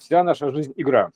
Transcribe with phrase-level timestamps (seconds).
[0.00, 1.10] вся наша жизнь игра,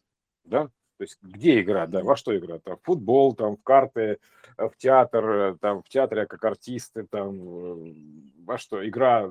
[0.44, 2.58] да, то есть где игра, да, во что игра?
[2.60, 4.18] Там, в футбол, там, в карты,
[4.56, 7.94] э, в театр, э, там, в театре как артисты, там, э,
[8.44, 8.86] во что?
[8.88, 9.28] Игра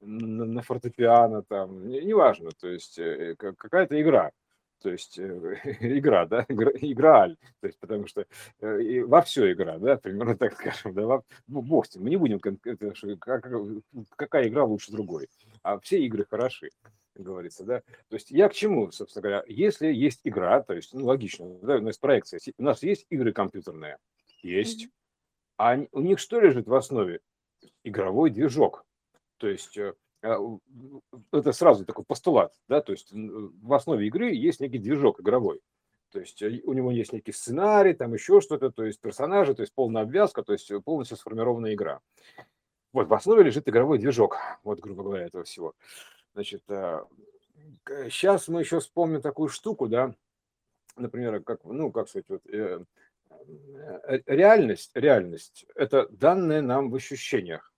[0.00, 2.98] на фортепиано, там, неважно, то есть
[3.36, 4.30] какая-то игра.
[4.82, 5.18] То есть
[5.80, 7.28] игра, да, игра,
[7.60, 8.26] то есть потому что
[8.60, 12.40] во все игра, да, примерно так скажем, да, во, ну, бог мы не будем,
[14.16, 15.28] какая игра лучше другой,
[15.62, 16.70] а все игры хороши
[17.22, 17.80] говорится, да.
[18.08, 21.76] То есть я к чему, собственно говоря, если есть игра, то есть, ну, логично, да,
[21.76, 23.98] у нас проекция, у нас есть игры компьютерные,
[24.42, 24.88] есть,
[25.56, 27.20] а у них что лежит в основе?
[27.82, 28.84] Игровой движок.
[29.38, 30.38] То есть э, а,
[31.32, 35.60] это сразу такой постулат, да, то есть в основе игры есть некий движок игровой.
[36.10, 39.62] То есть э, у него есть некий сценарий, там еще что-то, то есть персонажи, то
[39.62, 42.00] есть полная обвязка, то есть полностью сформированная игра.
[42.92, 45.74] Вот в основе лежит игровой движок, вот, грубо говоря, этого всего.
[46.34, 46.64] Значит,
[47.86, 50.14] сейчас э, мы еще вспомним такую штуку, да,
[50.96, 52.84] например, как, ну, как сказать, вот, э,
[54.08, 57.72] э, реальность, реальность– это данные нам в ощущениях.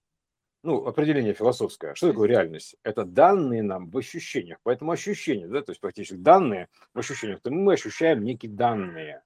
[0.63, 1.95] Ну, определение философское.
[1.95, 2.77] Что такое реальность?
[2.83, 4.59] Это данные нам в ощущениях.
[4.65, 9.23] Поэтому ощущения, да, то есть практически данные в ощущениях, то мы ощущаем некие данные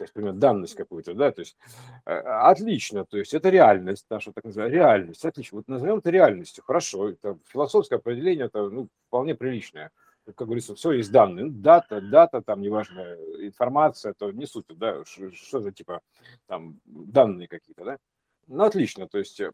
[0.00, 1.58] то есть, например, данность какую-то, да, то есть
[2.06, 6.64] э, отлично, то есть это реальность, наша так называемая реальность, отлично, вот назовем это реальностью,
[6.64, 9.90] хорошо, это философское определение, это ну, вполне приличное,
[10.24, 15.04] как говорится, все есть данные, ну, дата, дата, там, неважно, информация, то не суть, да,
[15.04, 16.00] что, за типа
[16.46, 17.98] там данные какие-то, да,
[18.46, 19.52] ну, отлично, то есть э,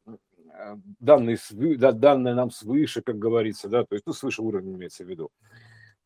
[1.01, 5.09] данные, да, данные нам свыше, как говорится, да, то есть, ну, свыше уровня имеется в
[5.09, 5.33] виду.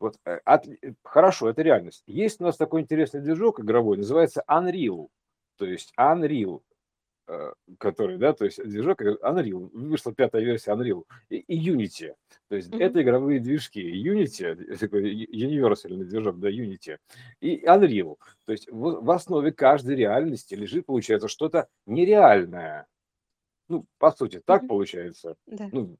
[0.01, 2.03] Вот, э, от, э, хорошо, это реальность.
[2.07, 5.09] Есть у нас такой интересный движок игровой, называется Unreal.
[5.57, 6.63] То есть Unreal,
[7.27, 12.15] э, который, да, то есть движок Unreal, вышла пятая версия Unreal, и, Unity.
[12.49, 12.83] То есть mm-hmm.
[12.83, 13.79] это игровые движки.
[13.79, 16.97] Unity, такой универсальный движок, да, Unity,
[17.39, 18.17] и Unreal.
[18.45, 22.87] То есть в, в основе каждой реальности лежит, получается, что-то нереальное.
[23.71, 25.35] Ну, по сути, так получается.
[25.47, 25.69] Да.
[25.71, 25.95] Ну,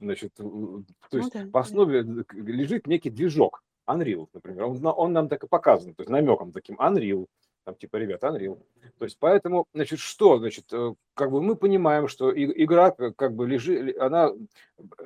[0.00, 2.22] значит, то ну есть да, в основе да.
[2.32, 4.64] лежит некий движок, Unreal, например.
[4.64, 7.26] Он, он нам так и показан, то есть намеком таким Unreal,
[7.64, 8.58] там типа, ребят, Unreal.
[8.98, 13.46] То есть поэтому, значит, что, значит, э, как бы мы понимаем, что игра как бы
[13.46, 14.32] лежит, она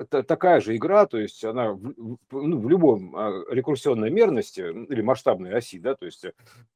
[0.08, 1.94] такая же игра, то есть она в,
[2.30, 6.24] ну, в любом а, рекурсионной мерности или масштабной оси, да, то есть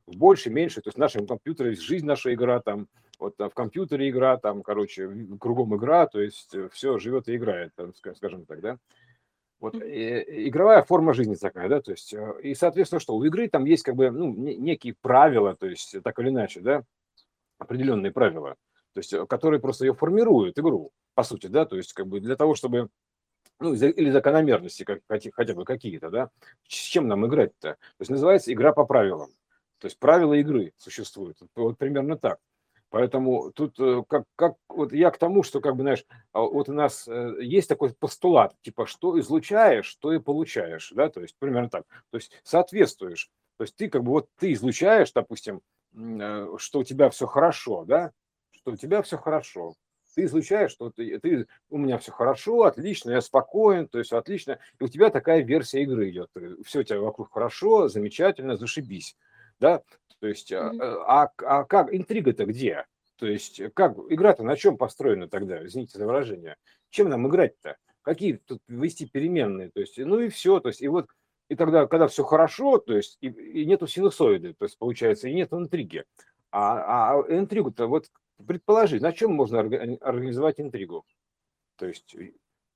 [0.06, 2.88] в больше, меньше, то есть в нашем компьютере жизнь наша игра там,
[3.18, 7.74] вот в компьютере игра, там, короче, кругом игра, то есть э, все живет и играет,
[7.74, 8.78] там, скажем так, да.
[9.60, 13.48] Вот э, игровая форма жизни такая, да, то есть, э, и, соответственно, что у игры
[13.48, 16.84] там есть как бы, ну, некие правила, то есть, так или иначе, да,
[17.58, 18.54] определенные правила,
[18.92, 22.36] то есть, которые просто ее формируют, игру, по сути, да, то есть, как бы для
[22.36, 22.88] того, чтобы,
[23.58, 26.30] ну, или закономерности как, хотя бы какие-то, да,
[26.68, 27.72] с чем нам играть-то?
[27.72, 29.30] То есть, называется игра по правилам,
[29.80, 32.38] то есть, правила игры существуют, вот примерно так.
[32.90, 36.68] Поэтому тут э, как, как вот я к тому, что как бы знаешь, а вот
[36.68, 41.36] у нас э, есть такой постулат, типа что излучаешь, то и получаешь, да, то есть
[41.38, 41.84] примерно так.
[42.10, 43.30] То есть соответствуешь.
[43.58, 45.60] То есть ты как бы вот ты излучаешь, допустим,
[45.94, 48.12] э, что у тебя все хорошо, да,
[48.52, 49.74] что у тебя все хорошо.
[50.14, 54.58] Ты излучаешь, что ты, ты у меня все хорошо, отлично, я спокоен, то есть отлично.
[54.80, 56.30] И у тебя такая версия игры идет.
[56.64, 59.14] Все у тебя вокруг хорошо, замечательно, зашибись
[59.60, 59.82] да,
[60.20, 60.80] то есть, mm-hmm.
[61.06, 62.86] а, а как интрига-то где?
[63.16, 65.64] То есть, как игра-то на чем построена тогда?
[65.64, 66.56] Извините за выражение.
[66.90, 67.76] Чем нам играть-то?
[68.02, 69.70] Какие тут ввести переменные?
[69.70, 70.60] То есть, ну и все.
[70.60, 71.08] То есть, и вот
[71.48, 75.34] и тогда, когда все хорошо, то есть и, и нету синусоиды, то есть получается, и
[75.34, 76.04] нет интриги.
[76.50, 78.06] А, а интригу-то вот
[78.46, 81.04] предположи, на чем можно организовать интригу?
[81.76, 82.14] То есть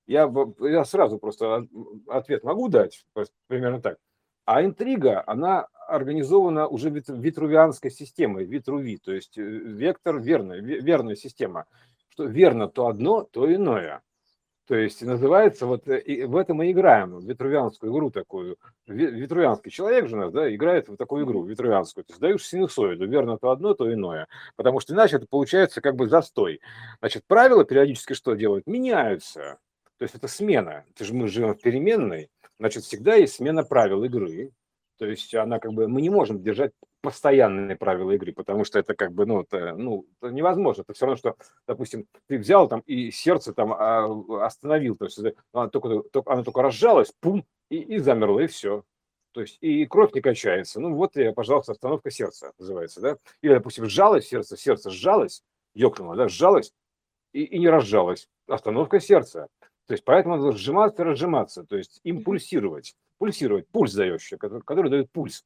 [0.07, 1.67] я, я сразу просто
[2.09, 3.05] ответ могу дать,
[3.47, 3.99] примерно так.
[4.45, 11.67] А интрига, она организована уже витрувианской системой, витруви, то есть э, вектор верная, верная система.
[12.09, 14.03] Что верно то одно, то иное.
[14.67, 18.57] То есть называется, вот э, и в этом мы играем, в витрувианскую игру такую.
[18.87, 22.05] Витрувианский человек же нас, да, играет в такую игру, витрувианскую.
[22.05, 24.29] То есть даешь синусоиду, верно то одно, то иное.
[24.56, 26.61] Потому что иначе это получается как бы застой.
[27.00, 28.67] Значит, правила периодически что делают?
[28.67, 29.59] Меняются.
[29.99, 30.85] То есть это смена.
[30.95, 32.31] Это же мы живем в переменной
[32.62, 34.53] значит, всегда есть смена правил игры.
[34.97, 36.70] То есть она как бы, мы не можем держать
[37.00, 40.82] постоянные правила игры, потому что это как бы, ну, это, ну, это невозможно.
[40.82, 41.35] Это все равно, что,
[41.67, 45.19] допустим, ты взял там и сердце там а, остановил, то есть
[45.53, 48.85] оно только, только, оно только разжалось, пум, и, и замерло, и все.
[49.32, 50.79] То есть и кровь не качается.
[50.79, 53.17] Ну вот, и, пожалуйста, остановка сердца называется, да?
[53.41, 55.43] Или, допустим, сжалось сердце, сердце сжалось,
[55.75, 56.73] ёкнуло, да, сжалось
[57.32, 58.29] и, и не разжалось.
[58.47, 59.49] Остановка сердца.
[59.93, 62.97] То есть поэтому надо сжиматься разжиматься, то есть импульсировать.
[63.19, 65.44] пульсировать, пульс дающий, который, который дает пульс,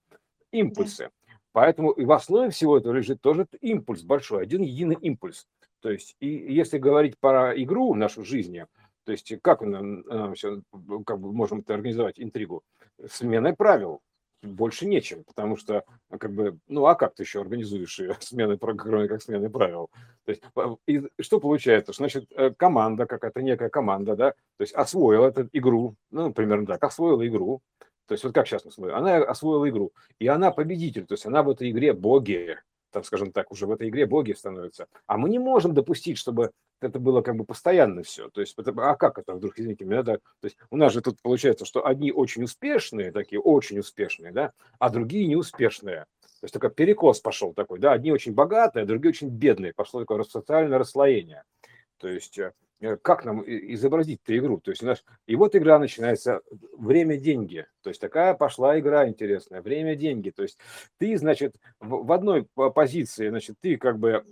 [0.52, 1.10] импульсы.
[1.26, 1.34] Да.
[1.50, 5.48] Поэтому и в основе всего этого лежит тоже импульс большой, один единый импульс.
[5.81, 8.60] То есть, и если говорить про игру в нашу жизнь,
[9.02, 10.62] то есть как мы нам все,
[11.04, 12.62] как бы можем это организовать, интригу?
[13.10, 14.00] Сменой правил
[14.48, 19.08] больше нечем, потому что, как бы, ну а как ты еще организуешь ее смены, кроме
[19.08, 19.90] как смены правил?
[20.25, 20.43] То есть,
[20.87, 21.93] и что получается?
[21.93, 26.84] Значит, э, команда, какая-то некая команда, да, то есть освоила эту игру, ну, примерно так,
[26.84, 27.60] освоила игру,
[28.06, 31.26] то есть вот как сейчас мы смотрим, она освоила игру, и она победитель, то есть
[31.26, 32.56] она в этой игре боги,
[32.90, 34.87] так скажем так, уже в этой игре боги становятся.
[35.06, 38.28] А мы не можем допустить, чтобы это было как бы постоянно все.
[38.31, 40.14] То есть, а как это вдруг, извините меня, да?
[40.17, 44.52] То есть у нас же тут получается, что одни очень успешные, такие очень успешные, да,
[44.78, 46.06] а другие неуспешные.
[46.40, 49.73] То есть такой перекос пошел такой, да, одни очень богатые, а другие очень бедные.
[49.75, 51.44] Пошло такое социальное расслоение.
[51.99, 52.50] То есть Э,
[53.02, 54.61] как нам изобразить эту игру?
[54.61, 56.40] То есть у нас, и вот игра начинается,
[56.76, 57.67] время, деньги.
[57.82, 60.31] То есть такая пошла игра интересная, время, деньги.
[60.31, 60.58] То есть
[60.99, 64.25] ты, значит, в, одной позиции, значит, ты как бы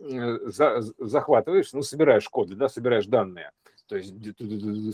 [0.46, 3.50] за, захватываешь, ну, собираешь коды, да, собираешь данные.
[3.86, 4.14] То есть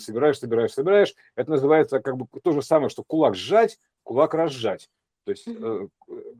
[0.04, 1.14] собираешь, собираешь, собираешь.
[1.36, 4.88] Это называется как бы то же самое, что кулак сжать, кулак разжать.
[5.30, 5.86] То есть э,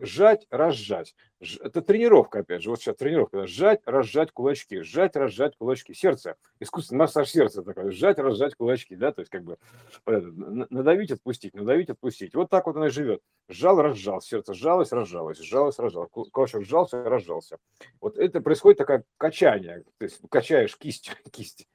[0.00, 1.14] сжать, разжать.
[1.60, 2.70] Это тренировка, опять же.
[2.70, 3.46] Вот сейчас тренировка.
[3.46, 4.80] Сжать, разжать кулачки.
[4.80, 5.94] Сжать, разжать кулачки.
[5.94, 6.34] Сердце.
[6.58, 7.92] Искусственный массаж сердца такой.
[7.92, 8.96] Сжать, разжать кулачки.
[8.96, 9.12] Да?
[9.12, 9.58] То есть как бы
[10.06, 12.34] надавить, отпустить, надавить, отпустить.
[12.34, 13.20] Вот так вот она и живет.
[13.48, 14.20] Сжал, разжал.
[14.20, 15.38] Сердце сжалось, разжалось.
[15.38, 16.10] Сжалось, разжалось.
[16.10, 17.58] Кулачок сжался, разжался.
[18.00, 19.84] Вот это происходит такое качание.
[19.98, 21.68] То есть качаешь кисть, кисть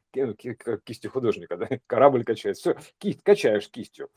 [0.85, 1.67] кистью художника, да?
[1.88, 4.09] корабль качает, все, кисть, качаешь кистью.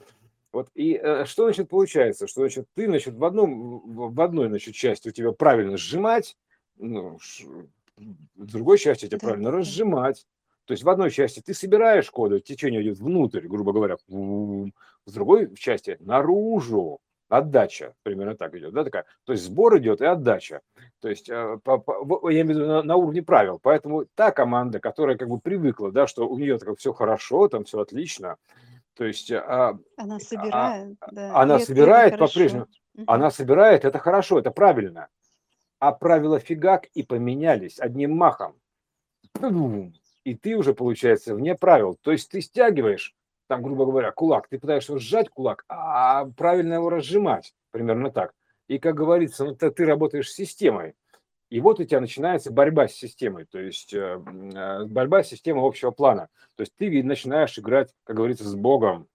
[0.53, 4.75] Вот и э, что значит получается, что значит ты значит в одном в одной значит
[4.75, 6.37] части у тебя правильно сжимать,
[6.77, 7.45] ну, ш,
[7.97, 9.59] в другой части у тебя да, правильно да.
[9.59, 10.27] разжимать.
[10.65, 14.71] То есть в одной части ты собираешь коды, течение идет внутрь, грубо говоря, в
[15.07, 19.05] другой части наружу отдача, примерно так идет, да, такая.
[19.25, 20.61] То есть сбор идет и отдача.
[21.01, 23.59] То есть, э, по, по, я имею в виду на, на уровне правил.
[23.63, 27.65] Поэтому та команда, которая как бы привыкла, да, что у нее так все хорошо, там
[27.65, 28.37] все отлично,
[28.99, 31.41] то есть а, Она а, собирает, да.
[31.41, 32.67] она собирает по-прежнему,
[33.07, 35.07] она собирает, это хорошо, это правильно.
[35.79, 38.57] А правила фигак и поменялись одним махом.
[40.25, 41.97] И ты уже, получается, вне правил.
[42.03, 43.15] То есть ты стягиваешь,
[43.47, 48.35] там, грубо говоря, кулак, ты пытаешься сжать кулак, а правильно его разжимать, примерно так.
[48.67, 50.97] И, как говорится, ну, ты, ты работаешь с системой.
[51.51, 54.23] И вот у тебя начинается борьба с системой, то есть э,
[54.55, 56.29] э, борьба с системой общего плана.
[56.57, 59.09] То есть ты начинаешь играть, как говорится, с Богом,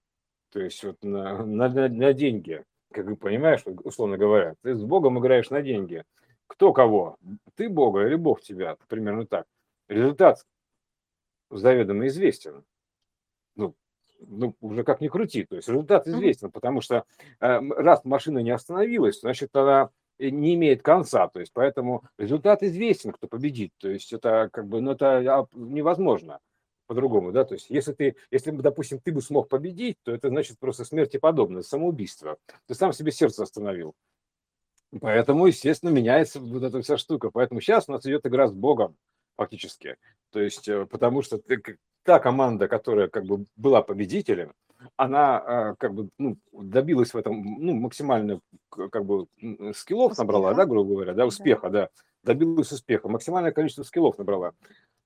[0.50, 4.54] то есть вот на, на, на деньги, как вы понимаешь, условно говоря.
[4.62, 6.04] Ты с Богом играешь на деньги.
[6.46, 7.16] Кто кого?
[7.56, 8.76] Ты Бога или Бог тебя?
[8.88, 9.46] Примерно так.
[9.88, 10.44] Результат
[11.50, 12.64] заведомо известен.
[13.56, 13.74] Ну,
[14.20, 15.44] ну, уже как ни крути.
[15.44, 17.04] То есть результат известен, потому что
[17.40, 23.12] э, раз машина не остановилась, значит, она не имеет конца, то есть поэтому результат известен,
[23.12, 26.40] кто победит, то есть это как бы, ну это невозможно
[26.86, 30.58] по-другому, да, то есть если ты, если, допустим, ты бы смог победить, то это значит
[30.58, 33.94] просто смерти подобное, самоубийство, ты сам себе сердце остановил,
[35.00, 38.96] поэтому, естественно, меняется вот эта вся штука, поэтому сейчас у нас идет игра с Богом,
[39.36, 39.96] фактически,
[40.30, 41.60] то есть э, потому что ты,
[42.04, 44.52] та команда, которая как бы была победителем,
[44.96, 48.40] она а, как бы ну, добилась в этом ну, максимально
[48.70, 49.26] как бы
[49.74, 50.22] скиллов успеха.
[50.22, 51.88] набрала, да, грубо говоря, да, успеха, да.
[52.22, 54.52] да, добилась успеха, максимальное количество скиллов набрала.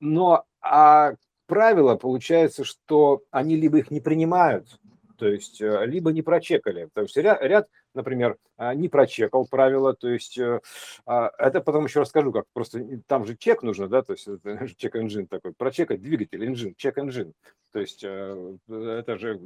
[0.01, 1.15] Но а
[1.47, 4.79] правило получается, что они либо их не принимают,
[5.19, 6.89] то есть э, либо не прочекали.
[6.95, 10.61] То есть ряд, ряд например, а, не прочекал правила, то есть э,
[11.05, 14.29] а, это потом еще расскажу, как просто там же чек нужно, да, то есть
[14.79, 17.33] чек engine такой, прочекать двигатель, engine, чек engine,
[17.73, 19.41] то есть э, это же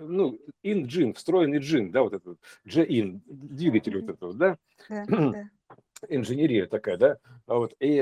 [0.00, 4.58] ну, engine, встроенный джин, да, вот этот J-in, двигатель вот этого, да,
[6.08, 7.96] инженерия такая, да, вот, и,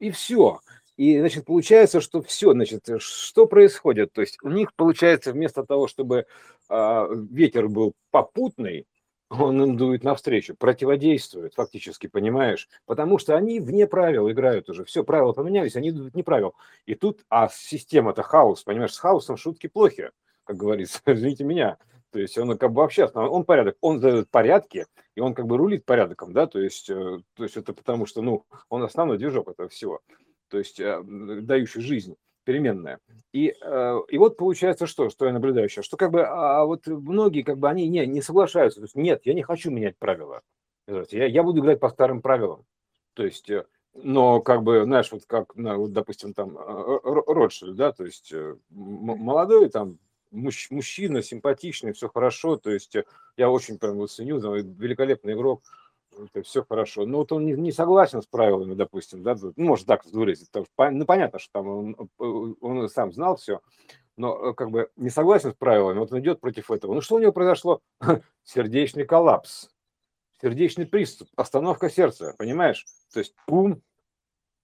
[0.00, 0.60] и все,
[0.96, 4.12] и, значит, получается, что все, значит, что происходит?
[4.12, 6.26] То есть у них получается вместо того, чтобы
[6.68, 8.86] э, ветер был попутный,
[9.28, 12.68] он им дует навстречу, противодействует фактически, понимаешь?
[12.86, 14.84] Потому что они вне правил играют уже.
[14.84, 16.54] Все, правила поменялись, они идут вне правил.
[16.86, 20.10] И тут, а система-то хаос, понимаешь, с хаосом шутки плохи,
[20.44, 21.78] как говорится, извините меня.
[22.12, 24.86] То есть он как бы вообще, он порядок, он задает порядки,
[25.16, 28.22] и он как бы рулит порядком, да, то есть, э, то есть это потому что,
[28.22, 30.00] ну, он основной движок этого всего
[30.48, 32.98] то есть э, дающий жизнь переменная.
[33.32, 36.86] И, э, и вот получается что, что я наблюдаю сейчас, что как бы а вот
[36.86, 40.42] многие как бы они не, не соглашаются, то есть нет, я не хочу менять правила,
[40.86, 42.64] я, я буду играть по старым правилам,
[43.14, 48.04] то есть, э, но как бы, знаешь, вот как, вот, допустим, там Ротшильд, да, то
[48.04, 48.34] есть
[48.70, 49.98] молодой там
[50.34, 52.96] муж, мужчина, симпатичный, все хорошо, то есть
[53.36, 55.62] я очень прям его ценю, великолепный игрок,
[56.18, 57.06] это все хорошо.
[57.06, 61.04] Но вот он не, не согласен с правилами, допустим, да, ну, может так выразить, ну,
[61.04, 63.60] понятно, что там он, э, он сам знал все,
[64.16, 66.94] но как бы не согласен с правилами, вот он идет против этого.
[66.94, 67.80] Ну, что у него произошло?
[68.44, 69.70] Сердечный коллапс,
[70.40, 72.86] сердечный приступ, остановка сердца, понимаешь?
[73.12, 73.82] То есть, пум,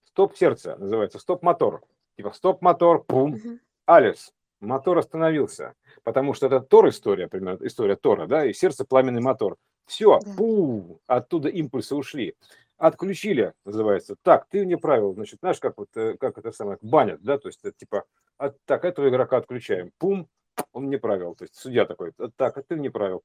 [0.04, 1.82] стоп сердца называется, стоп мотор.
[2.16, 3.40] Типа стоп мотор, пум,
[3.86, 9.22] Алис, мотор остановился, потому что это Тор история, примерно, история Тора, да, и сердце пламенный
[9.22, 9.56] мотор.
[9.90, 10.34] Все, да.
[10.36, 12.36] пу, оттуда импульсы ушли.
[12.78, 14.14] Отключили, называется.
[14.22, 17.48] Так, ты не правил, значит, знаешь, как вот, э, как это самое, банят, да, то
[17.48, 18.04] есть, это, типа,
[18.38, 20.28] от, так, этого игрока отключаем, пум,
[20.72, 23.22] он не правил, то есть судья такой, так, а ты не правил,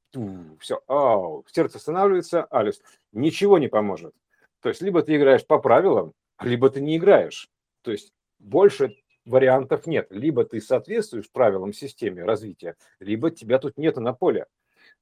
[0.59, 2.81] все, ау, сердце останавливается, Алис,
[3.11, 4.15] ничего не поможет.
[4.61, 7.47] То есть, либо ты играешь по правилам, либо ты не играешь.
[7.83, 10.07] То есть, больше вариантов нет.
[10.09, 14.47] Либо ты соответствуешь правилам системы развития, либо тебя тут нету на поле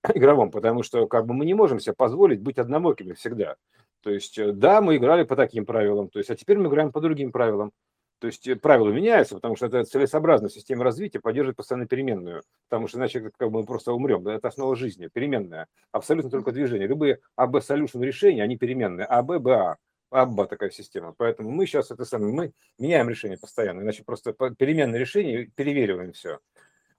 [0.16, 3.56] игровом, потому что как бы мы не можем себе позволить быть однобокими всегда.
[4.02, 6.92] То есть, э, да, мы играли по таким правилам, то есть, а теперь мы играем
[6.92, 7.72] по другим правилам.
[8.20, 12.88] То есть э, правила меняются, потому что это целесообразно система развития поддерживать постоянно переменную, потому
[12.88, 14.28] что иначе как бы мы просто умрем.
[14.28, 15.68] Это основа жизни, переменная.
[15.92, 16.88] Абсолютно только движение.
[16.88, 19.06] Любые АБ-солюшн решения, они переменные.
[19.06, 19.78] АБ, БА.
[20.14, 21.16] Абба такая система.
[21.18, 26.38] Поэтому мы сейчас это самое, мы меняем решение постоянно, иначе просто переменное решение, перевериваем все.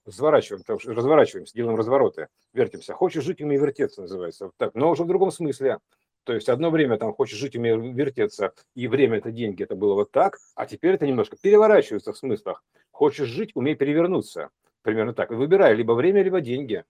[0.05, 2.93] Разворачиваем, разворачиваемся, делаем развороты, вертимся.
[2.93, 4.51] Хочешь жить, умей вертеться, называется.
[4.57, 5.79] Так, но уже в другом смысле.
[6.25, 9.93] То есть одно время там хочешь жить, умей вертеться, и время это деньги, это было
[9.93, 12.63] вот так, а теперь это немножко переворачивается в смыслах.
[12.91, 14.49] Хочешь жить, умей перевернуться.
[14.81, 15.31] Примерно так.
[15.31, 16.83] Выбирай либо время, либо деньги.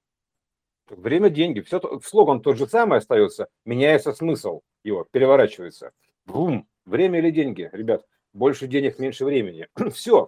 [0.90, 1.62] Время, деньги.
[1.62, 5.92] Все, слоган тот же самый остается, меняется смысл его, переворачивается.
[6.26, 9.68] Бум, время или деньги, ребят, больше денег, меньше времени.
[9.94, 10.28] Все.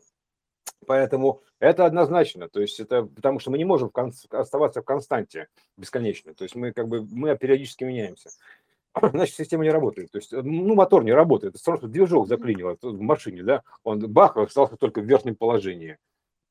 [0.86, 2.50] Поэтому это однозначно.
[2.50, 3.92] То есть это потому что мы не можем
[4.32, 5.48] оставаться в константе
[5.78, 6.34] бесконечно.
[6.34, 8.30] То есть мы как бы мы периодически меняемся.
[9.02, 10.12] Значит, система не работает.
[10.12, 11.56] То есть, ну, мотор не работает.
[11.56, 15.98] Это просто движок заклинило в машине, да, он бах, остался только в верхнем положении.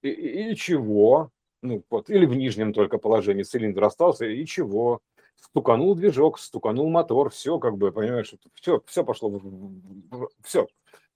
[0.02, 1.30] И, и, и чего?
[1.62, 5.00] Ну, вот, или в нижнем только положении цилиндр остался, и чего?
[5.40, 9.40] стуканул движок, стуканул мотор, все как бы, понимаешь, все, все пошло,
[10.42, 10.66] все,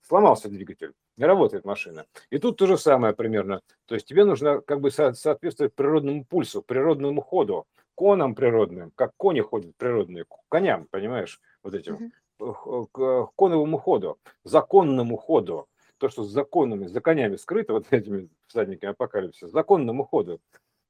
[0.07, 2.07] сломался двигатель, не работает машина.
[2.31, 3.61] И тут то же самое примерно.
[3.87, 9.43] То есть тебе нужно как бы соответствовать природному пульсу, природному ходу, конам природным, как кони
[9.43, 15.67] ходят природные, коням, понимаешь, вот этим, к коновому ходу, законному ходу.
[15.99, 20.41] То, что с законами, за конями скрыто, вот этими всадниками апокалипсиса, законному ходу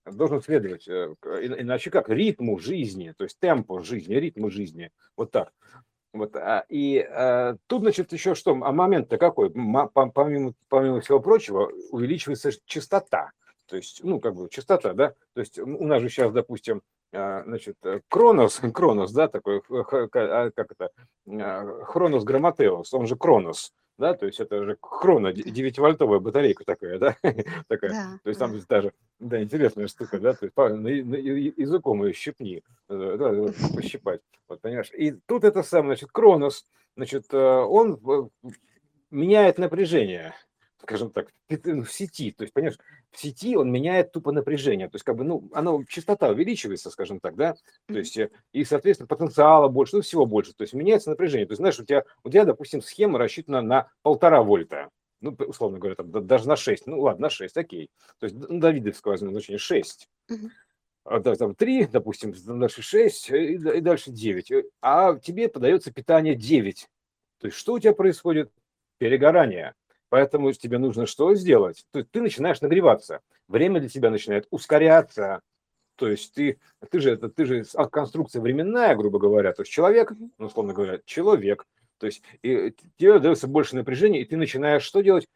[0.06, 5.52] должен следовать, э, иначе как, ритму жизни, то есть темпу жизни, ритму жизни, вот так.
[6.12, 9.50] Вот, а, и а, тут, значит, еще что, а момент-то какой?
[9.50, 13.30] Помимо, помимо всего прочего, увеличивается частота,
[13.66, 17.44] то есть, ну, как бы, частота, да, то есть у нас же сейчас, допустим, а,
[17.44, 17.76] значит,
[18.08, 20.90] Кронос, Кронос, да, такой, как это,
[21.84, 27.16] Хронос Грамотеус, он же Кронос, да, то есть это же хроно, 9-вольтовая батарейка такая, да,
[27.68, 28.64] такая, да, то есть там да.
[28.68, 34.22] даже, да, интересная штука, да, то есть на, на, языком ее щипни, э, да, пощипать,
[34.48, 36.66] вот, понимаешь, и тут это самое, значит, Кронос,
[36.96, 38.00] значит, э, он
[38.42, 38.50] э,
[39.10, 40.34] меняет напряжение,
[40.82, 42.32] скажем так, в сети.
[42.32, 42.78] То есть, понимаешь,
[43.10, 44.88] в сети он меняет тупо напряжение.
[44.88, 47.54] То есть, как бы, ну, оно, частота увеличивается, скажем так, да,
[47.86, 50.52] то есть, э, и, соответственно, потенциала больше, ну, всего больше.
[50.54, 51.46] То есть, меняется напряжение.
[51.46, 54.88] То есть, знаешь, у тебя, у тебя, допустим, схема рассчитана на полтора вольта.
[55.20, 56.86] Ну, условно говоря, там, даже на 6.
[56.86, 57.90] Ну, ладно, на 6, окей.
[58.18, 60.08] То есть, ну, Давидовского возьмем значение 6.
[61.04, 64.52] А, да, там 3, допустим, дальше 6 и, и дальше 9.
[64.80, 66.88] А тебе подается питание 9.
[67.40, 68.50] То есть, что у тебя происходит?
[68.98, 69.74] Перегорание.
[70.10, 71.86] Поэтому тебе нужно что сделать?
[71.92, 73.20] То есть ты начинаешь нагреваться.
[73.48, 75.40] Время для тебя начинает ускоряться.
[75.96, 76.58] То есть ты,
[76.90, 79.52] ты же, это, ты же от конструкции временная, грубо говоря.
[79.52, 81.64] То есть человек, ну, условно говоря, человек.
[81.98, 85.26] То есть и тебе дается больше напряжения, и ты начинаешь что делать?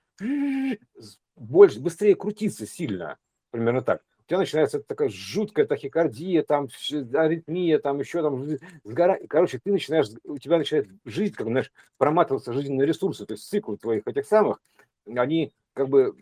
[1.36, 3.18] Больше, быстрее крутиться сильно.
[3.50, 6.68] Примерно так у тебя начинается такая жуткая тахикардия, там
[7.12, 8.46] аритмия, там еще там
[8.82, 9.18] сгора...
[9.28, 13.76] Короче, ты начинаешь, у тебя начинает жизнь, как знаешь, проматываться жизненные ресурсы, то есть цикл
[13.76, 14.62] твоих этих самых,
[15.06, 16.14] они как бы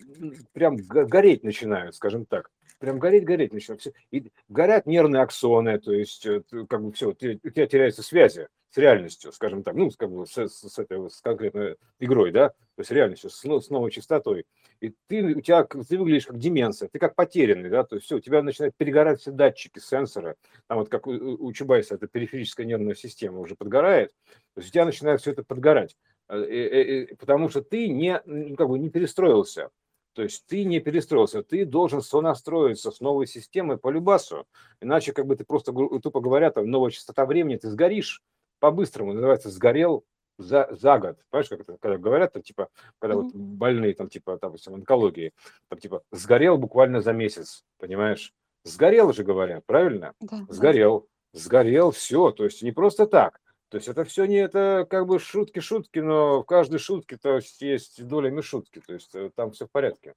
[0.52, 2.50] прям гореть начинают, скажем так.
[2.78, 3.86] Прям гореть, гореть начинают.
[4.10, 8.76] И горят нервные аксоны, то есть э, как бы все, у тебя теряются связи с
[8.76, 12.78] реальностью, скажем так, ну, как бы с, с, с этой с конкретной игрой, да, то
[12.78, 14.46] есть реальностью, с, с новой частотой.
[14.82, 18.16] И ты, у тебя, ты выглядишь как деменция, ты как потерянный, да, то есть все,
[18.16, 20.34] у тебя начинают перегорать все датчики, сенсоры,
[20.66, 24.10] там вот как у, у Чубайса, это периферическая нервная система уже подгорает,
[24.54, 25.96] то есть у тебя начинает все это подгорать,
[26.28, 29.70] э, потому что ты не, ну, как бы не перестроился,
[30.14, 34.46] То есть ты не перестроился, ты должен сонастроиться с новой системой по любасу.
[34.80, 38.20] Иначе, как бы ты просто, тупо говоря, там новая частота времени, ты сгоришь
[38.58, 39.12] по-быстрому.
[39.12, 40.04] Называется «сгорел
[40.42, 41.18] за, за год.
[41.30, 42.68] Понимаешь, как это, когда говорят, там, типа,
[42.98, 43.22] когда mm-hmm.
[43.22, 45.32] вот больные, там, типа, в онкологии,
[45.68, 48.32] там, типа, сгорел буквально за месяц, понимаешь?
[48.64, 50.12] Сгорел же, говорят, правильно?
[50.20, 51.40] Да, сгорел, да.
[51.40, 53.40] сгорел, все, то есть не просто так.
[53.72, 57.62] То есть это все не это как бы шутки-шутки, но в каждой шутке то есть,
[57.62, 60.12] есть доля шутки, то есть э, там все в порядке.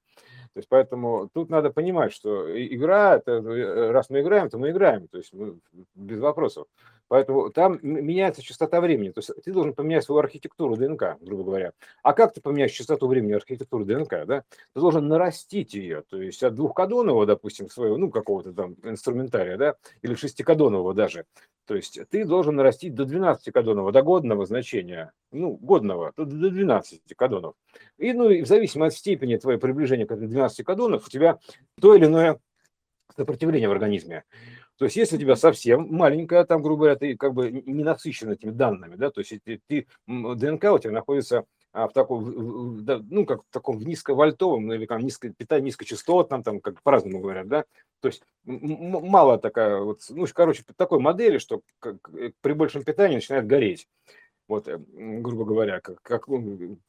[0.53, 4.71] То есть поэтому тут надо понимать, что игра, это, э, раз мы играем, то мы
[4.71, 5.57] играем, то есть мы,
[5.93, 6.67] без вопросов.
[7.07, 9.11] Поэтому там меняется частота времени.
[9.11, 11.73] То есть ты должен поменять свою архитектуру ДНК, грубо говоря.
[12.01, 14.25] А как ты поменяешь частоту времени архитектуры ДНК?
[14.25, 14.43] Да?
[14.73, 16.03] Ты должен нарастить ее.
[16.09, 21.25] То есть от двухкадонового, допустим, своего, ну, какого-то там инструментария, да, или шестикадонового даже.
[21.67, 27.55] То есть ты должен нарастить до 12-кадонного, до годного значения, ну, годного, до 12 кадонов.
[27.97, 31.39] И, ну, и в зависимости от степени твоего приближения к 12 кадонов, у тебя
[31.79, 32.39] то или иное
[33.15, 34.23] сопротивление в организме.
[34.77, 38.31] То есть, если у тебя совсем маленькая, там, грубо говоря, ты как бы не насыщен
[38.31, 43.25] этими данными, да, то есть ты, ты ДНК у тебя находится а, в таком, ну,
[43.25, 47.65] как в таком низковольтовом или там низко, питание низкочастотном, там, как по-разному говорят, да,
[48.01, 53.15] то есть мало такая вот, ну, короче, такой модели, что как, э, при большем питании
[53.15, 53.87] начинает гореть.
[54.47, 56.27] Вот, э, грубо говоря, как, как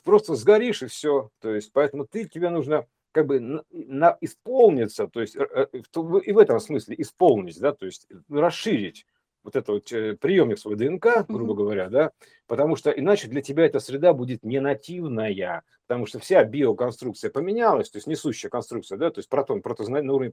[0.05, 1.31] просто сгоришь и все.
[1.41, 6.33] То есть, поэтому ты, тебе нужно как бы на, на исполниться, то есть э, и
[6.33, 9.07] в этом смысле исполнить, да, то есть расширить
[9.43, 11.57] вот это вот э, приемник свой ДНК, грубо mm-hmm.
[11.57, 12.11] говоря, да,
[12.47, 17.89] потому что иначе для тебя эта среда будет не нативная, потому что вся биоконструкция поменялась,
[17.89, 20.31] то есть несущая конструкция, да, то есть протон, протозна, на уровне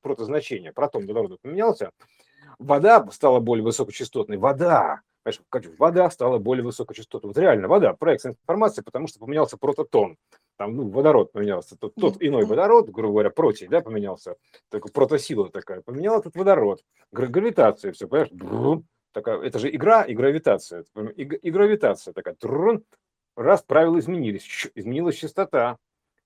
[0.00, 1.90] протозначения, протон водорода поменялся,
[2.58, 8.82] вода стала более высокочастотной, вода, понимаешь, вода стала более высокочастотной, вот реально вода, проекция информации,
[8.82, 10.16] потому что поменялся прототон,
[10.56, 14.36] там, ну, водород поменялся, тот, тот иной водород, грубо говоря, против, да, поменялся,
[14.70, 20.14] такая протосила такая, поменял этот водород, гравитация, все, понимаешь, брум, такая, это же игра и
[20.14, 20.84] гравитация,
[21.16, 22.84] и, и гравитация такая, трун,
[23.36, 25.78] раз правила изменились, изменилась частота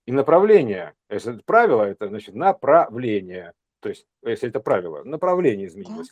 [0.07, 3.53] и направление, если это правило, это значит направление,
[3.87, 6.11] то есть, если это правило, направление изменилось,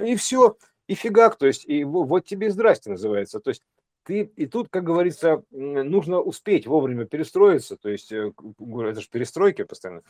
[0.00, 3.64] и все, и фигак, то есть, и вот тебе здрасте называется, то есть,
[4.04, 9.64] ты и тут, как говорится, нужно успеть вовремя перестроиться, то есть э, это же перестройки
[9.64, 10.02] постоянно,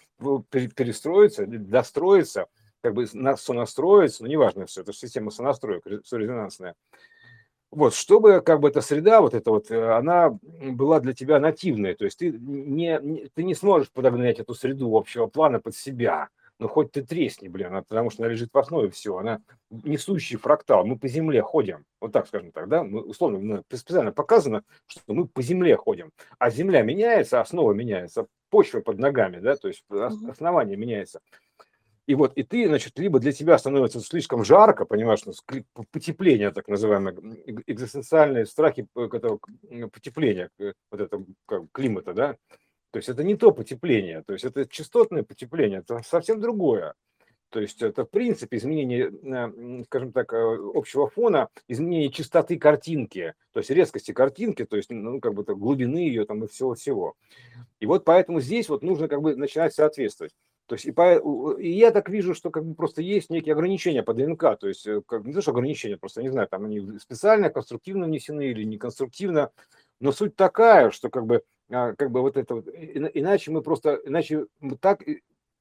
[0.50, 2.48] перестроиться, достроиться,
[2.82, 6.74] как бы сонастроиться, ну неважно все, это система сонастроек, все резонансная.
[7.70, 11.94] Вот, чтобы как бы эта среда, вот эта вот, э, она была для тебя нативной,
[11.94, 16.68] то есть ты не, ты не сможешь подогнать эту среду общего плана под себя, ну
[16.68, 20.98] хоть ты тресни, блин, потому что она лежит в основе всего, она несущий фрактал, мы
[20.98, 25.42] по земле ходим, вот так скажем так, да, мы, условно, специально показано, что мы по
[25.42, 31.20] земле ходим, а земля меняется, основа меняется, почва под ногами, да, то есть основание меняется.
[32.06, 35.22] И вот, и ты, значит, либо для тебя становится слишком жарко, понимаешь,
[35.92, 37.14] потепление, так называемое,
[37.66, 39.38] экзистенциальные страхи этого
[39.92, 40.50] потепления,
[40.90, 42.36] вот этого как, климата, да,
[42.92, 46.94] то есть это не то потепление, то есть это частотное потепление, это совсем другое.
[47.48, 53.35] То есть это в принципе изменение, э, скажем так, э, общего фона, изменение частоты картинки,
[53.52, 57.14] то есть резкости картинки, то есть ну, как бы глубины ее там и всего-всего.
[57.81, 60.35] И вот поэтому здесь вот нужно как бы начинать соответствовать.
[60.66, 64.02] То есть и, по, и я так вижу, что как бы просто есть некие ограничения
[64.02, 66.98] по ДНК, то есть э, как, не то, что ограничения, просто не знаю, там они
[66.98, 69.50] специально, конструктивно внесены или не конструктивно,
[70.00, 74.46] но суть такая, что как бы как бы вот это вот, иначе мы просто, иначе
[74.81, 75.03] так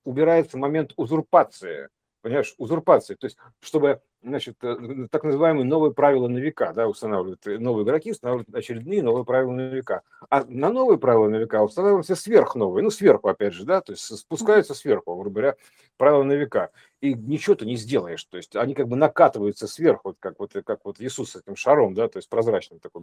[0.04, 1.90] убирается момент узурпации,
[2.22, 7.46] понимаешь, узурпации, то есть чтобы значит, э, так называемые новые правила на века, да, устанавливают
[7.48, 10.04] э, новые игроки, устанавливают очередные новые правила на века.
[10.30, 14.04] А на новые правила на века устанавливаются сверхновые, ну, сверху, опять же, да, то есть
[14.18, 15.56] спускаются сверху, грубо говоря,
[15.98, 16.70] правила на века.
[17.02, 20.54] И ничего ты не сделаешь, то есть они как бы накатываются сверху, вот как вот,
[20.66, 23.02] как вот Иисус с этим шаром, да, то есть прозрачным такой,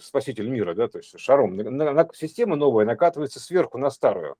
[0.00, 1.58] спаситель мира, да, то есть шаром.
[2.14, 4.36] Система новая накатывается сверху на старую.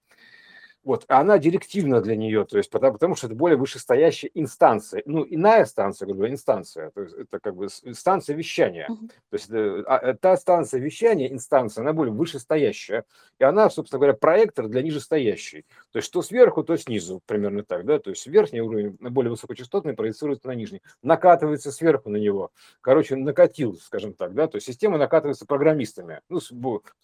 [0.85, 5.03] Вот, она директивна для нее, то есть потому, потому что это более вышестоящая инстанция.
[5.07, 8.89] Ну, иная станция, говорю, инстанция, то есть это как бы станция вещания.
[8.89, 13.05] То есть это, а, э, та станция вещания, инстанция, она более вышестоящая,
[13.39, 15.67] и она, собственно говоря, проектор для нижестоящей.
[15.93, 19.95] То есть что сверху, то снизу, примерно так, да, то есть верхний уровень более высокочастотный
[19.95, 22.51] проецируется на нижний, накатывается сверху на него.
[22.81, 26.41] Короче, накатил, скажем так, да, то есть система накатывается программистами, ну,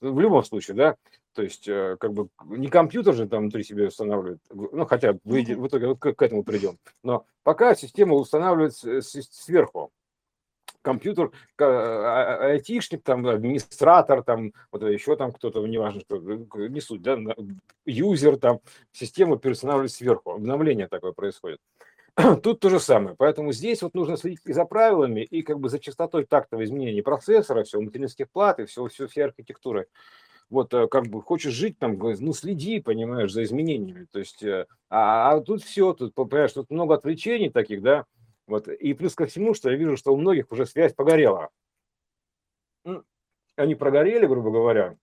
[0.00, 0.96] в любом случае, да,
[1.38, 5.18] то есть, э, как бы, не компьютер же там внутри себе устанавливает, ну, хотя в,
[5.22, 6.78] в итоге вот к, к этому придем.
[7.04, 9.92] Но пока система устанавливается сверху,
[10.82, 17.16] компьютер, а, айтишник, там, администратор, там, вот еще там кто-то, неважно, что, не суть, да,
[17.86, 18.58] юзер, там,
[18.90, 21.60] систему переустанавливать сверху, обновление такое происходит.
[22.42, 23.14] Тут то же самое.
[23.16, 27.04] Поэтому здесь вот нужно следить и за правилами, и как бы за частотой тактового изменения
[27.04, 29.86] процессора, все, материнских плат и все, все, все архитектуры.
[30.50, 34.06] Вот э, как бы хочешь жить там, ну следи, понимаешь, за изменениями.
[34.10, 38.06] То есть, э, а, а тут все, тут, понимаешь, тут много отвлечений таких, да,
[38.46, 38.66] вот.
[38.68, 41.50] И плюс ко всему, что я вижу, что у многих уже связь погорела.
[43.56, 44.96] Они прогорели, грубо говоря,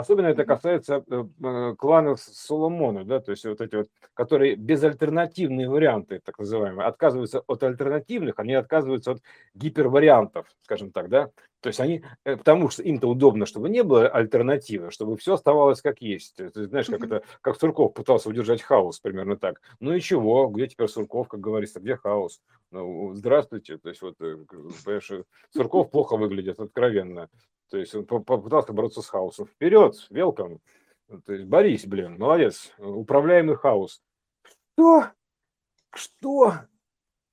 [0.00, 5.68] Особенно это касается э, э, кланов Соломона, да, то есть вот эти вот, которые безальтернативные
[5.68, 9.22] варианты, так называемые, отказываются от альтернативных, они отказываются от
[9.54, 14.08] гипервариантов, скажем так, да, то есть они, э, потому что им-то удобно, чтобы не было
[14.08, 16.36] альтернативы, чтобы все оставалось как есть.
[16.36, 19.60] Ты знаешь, как это, как Сурков пытался удержать хаос, примерно так.
[19.80, 22.40] Ну и чего, где теперь Сурков, как говорится, где хаос?
[22.70, 25.12] Ну, здравствуйте, то есть вот, понимаешь,
[25.50, 27.28] Сурков плохо выглядит, откровенно.
[27.70, 29.46] То есть он попытался бороться с хаосом.
[29.46, 30.60] Вперед, велкам.
[31.24, 32.72] То есть борись, блин, молодец.
[32.78, 34.02] Управляемый хаос.
[34.74, 35.10] Что?
[35.94, 36.54] Что?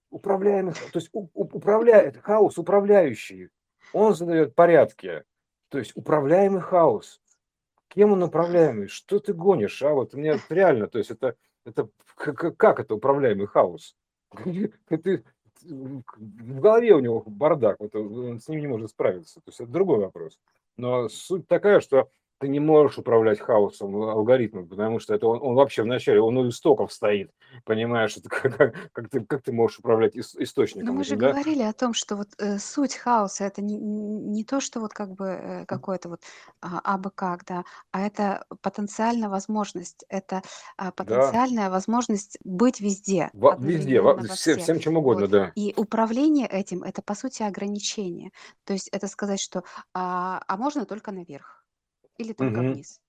[0.09, 3.49] Управляемый, то есть управляет хаос, управляющий.
[3.93, 5.23] Он задает порядки.
[5.69, 7.21] То есть управляемый хаос.
[7.89, 8.87] Кем он управляемый?
[8.87, 9.81] Что ты гонишь?
[9.81, 13.95] А вот мне реально, то есть это, это как это управляемый хаос?
[14.89, 15.23] Ты,
[15.63, 19.35] в голове у него бардак, вот он с ним не может справиться.
[19.35, 20.39] То есть это другой вопрос.
[20.77, 22.09] Но суть такая, что
[22.39, 26.47] ты не можешь управлять хаосом алгоритмом, потому что это он, он вообще вначале, он у
[26.49, 27.31] истоков стоит,
[27.65, 30.87] понимаешь, это как, как, как, ты, как ты можешь управлять ис, источником.
[30.87, 31.31] Но мы же да?
[31.31, 35.13] говорили о том, что вот э, суть хаоса это не, не то, что вот как
[35.13, 36.21] бы э, какое-то вот
[36.61, 40.41] а, абы как, да, а это потенциальная возможность, это
[40.77, 41.71] а, потенциальная да.
[41.71, 43.29] возможность быть везде.
[43.33, 45.31] Во, везде, во, все, всем чем угодно, вот.
[45.31, 45.51] да.
[45.55, 48.31] И управление этим это по сути ограничение.
[48.63, 51.56] То есть это сказать, что а, а можно только наверх
[52.17, 52.63] или только Мгм.
[52.63, 52.99] вниз.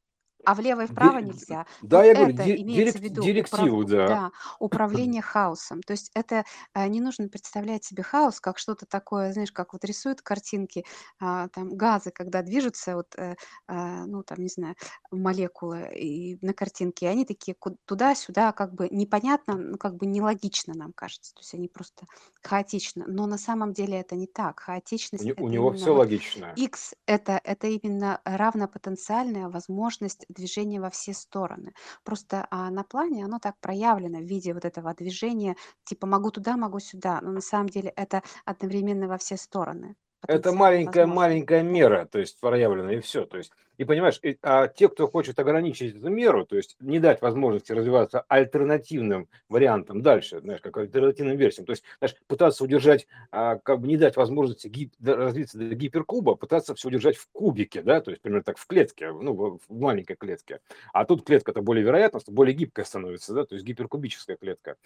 [0.44, 1.66] А влево и вправо нельзя.
[1.82, 3.26] Да, Вот я говорю, это ди- имеется в дирек- виду управ...
[3.26, 4.06] директиву, да.
[4.08, 5.82] да, управление хаосом.
[5.82, 9.84] То есть это э, не нужно представлять себе хаос как что-то такое, знаешь, как вот
[9.84, 10.84] рисуют картинки,
[11.20, 13.34] а, там газы, когда движутся, вот, э,
[13.66, 14.74] а, ну там, не знаю,
[15.10, 20.92] молекулы и на картинке, они такие туда-сюда, как бы непонятно, ну как бы нелогично нам
[20.92, 21.34] кажется.
[21.34, 22.06] То есть они просто
[22.42, 23.04] хаотично.
[23.06, 24.60] Но на самом деле это не так.
[24.60, 26.52] У, Хаотичность у это него все логично.
[26.56, 31.72] X это, это именно равнопотенциальная возможность движения во все стороны.
[32.04, 36.56] Просто а, на плане оно так проявлено в виде вот этого движения, типа могу туда,
[36.56, 39.96] могу сюда, но на самом деле это одновременно во все стороны.
[40.26, 44.88] Это маленькая маленькая мера, то есть проявлена и все, то есть и понимаешь, а те,
[44.88, 50.60] кто хочет ограничить эту меру, то есть не дать возможности развиваться альтернативным вариантам дальше, знаешь,
[50.60, 54.92] как альтернативным версиям, то есть, знаешь, пытаться удержать, а, как бы не дать возможности гип,
[55.00, 59.12] развиться до гиперкуба, пытаться все удержать в кубике, да, то есть, примерно так, в клетке,
[59.12, 60.60] ну, в маленькой клетке.
[60.92, 64.76] А тут клетка-то более вероятность, более гибкая становится, да, то есть гиперкубическая клетка.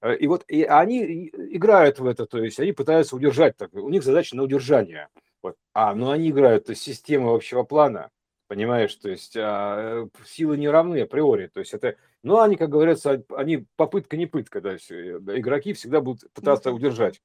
[0.00, 3.88] Э, и вот и они играют в это, то есть они пытаются удержать, так, у
[3.88, 5.08] них задача на удержание.
[5.42, 5.56] Вот.
[5.74, 8.10] А, ну они играют то есть, системы общего плана,
[8.48, 11.48] Понимаешь, то есть а, э, силы не равны априори.
[11.48, 14.60] То есть это, ну, они, как говорится, они попытка не пытка.
[14.60, 17.20] Да, игроки всегда будут пытаться удержать.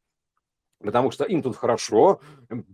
[0.80, 2.22] Потому что им тут хорошо,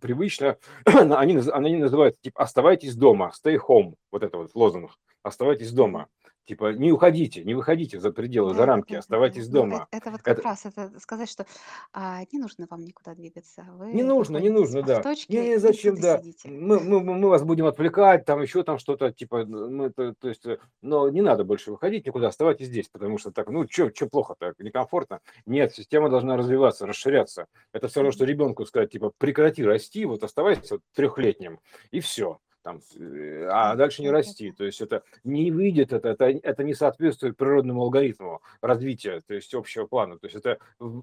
[0.01, 0.57] привычно.
[0.85, 3.95] Они, они называют, типа, оставайтесь дома, stay home.
[4.11, 4.91] Вот это вот лозунг.
[5.23, 6.07] Оставайтесь дома.
[6.47, 9.47] Типа, не уходите, не выходите за пределы, за рамки, оставайтесь.
[9.47, 9.87] Ну, дома.
[9.91, 11.45] это, это вот как Это, раз это сказать, что
[11.91, 13.65] а, не нужно вам никуда двигаться.
[13.91, 15.01] не Вы нужно, не нужно, да.
[15.01, 16.19] точке Не, не, зачем, да.
[16.19, 16.47] сидите.
[16.47, 20.45] Мы, мы, мы вас будем отвлекать, там еще там что-то, типа, мы, то, то есть,
[20.45, 24.53] э, но не надо больше выходить никуда, оставайтесь здесь, потому что так, ну, что плохо-то,
[24.59, 25.19] некомфортно?
[25.45, 27.47] Нет, система должна развиваться, расширяться.
[27.73, 31.59] Это все равно, что ребенку сказать, типа, прекрати расти, вот оставайся вот трехлетним,
[31.91, 34.51] и все там, э, а дальше не расти.
[34.51, 39.53] То есть это не выйдет, это, это, это не соответствует природному алгоритму развития, то есть
[39.53, 40.19] общего плана.
[40.19, 40.59] То есть это,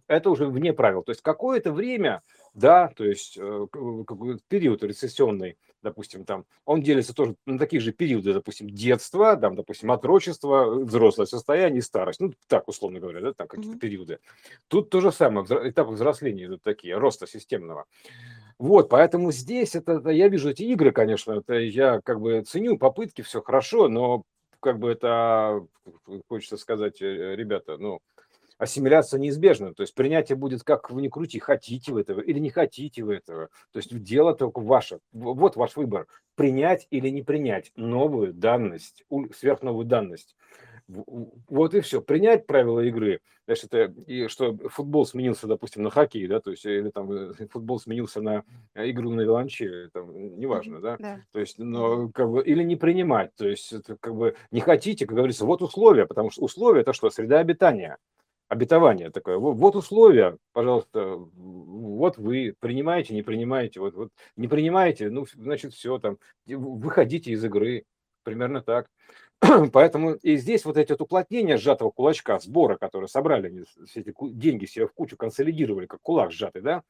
[0.07, 1.03] это уже вне правил.
[1.03, 2.23] То есть какое-то время,
[2.53, 3.67] да, то есть э,
[4.49, 9.91] период рецессионный, допустим, там, он делится тоже на такие же периоды, допустим, детства, там, допустим,
[9.91, 12.21] отрочество, взрослое состояние и старость.
[12.21, 13.81] Ну, так, условно говоря, да, там какие-то mm-hmm.
[13.81, 14.19] периоды.
[14.69, 17.87] Тут то же самое, этапы взросления идут такие, роста системного.
[18.59, 22.79] Вот, поэтому здесь это, это я вижу эти игры, конечно, это я как бы ценю
[22.79, 24.23] попытки, все хорошо, но
[24.61, 25.67] как бы это,
[26.29, 28.01] хочется сказать, э, ребята, ну,
[28.59, 29.75] ассимиляция неизбежна.
[29.75, 33.17] То есть принятие будет, как вы не крути, хотите вы этого или не хотите вы
[33.17, 33.49] этого.
[33.73, 35.01] То есть дело только ваше.
[35.13, 36.07] Вот ваш выбор.
[36.35, 39.05] Принять или не принять новую данность,
[39.37, 40.37] сверхновую данность.
[40.89, 42.03] Вот и все.
[42.03, 46.65] Принять правила игры, значит, это, и что футбол сменился, допустим, на хоккей, да, то есть,
[46.67, 48.45] или там э, футбол сменился на
[48.75, 51.21] игру на виолончели, там, неважно, да, Да.
[51.33, 55.07] то есть, но, как бы, или не принимать, то есть, это, как бы, не хотите,
[55.07, 57.97] как говорится, вот условия, потому что условия– это что, среда обитания,
[58.49, 59.39] обетование такое.
[59.39, 65.73] Вот, вот условия, пожалуйста, вот вы принимаете, не принимаете, вот, вот не принимаете, ну, значит,
[65.73, 67.85] все там, выходите из игры,
[68.23, 68.89] примерно так.
[69.73, 74.15] Поэтому и здесь вот эти вот уплотнения сжатого кулачка, сбора, которые собрали они все эти
[74.33, 76.83] деньги себе в кучу, консолидировали, как кулак сжатый, да,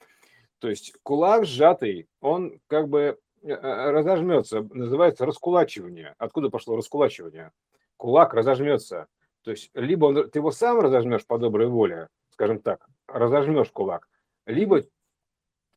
[0.58, 6.14] то есть кулак сжатый, он как бы э, э, разожмется, называется раскулачивание.
[6.18, 7.52] Откуда пошло раскулачивание?
[7.96, 9.06] Кулак разожмется.
[9.42, 14.08] То есть либо он, ты его сам разожмешь по доброй воле, скажем так, разожмешь кулак,
[14.46, 14.82] либо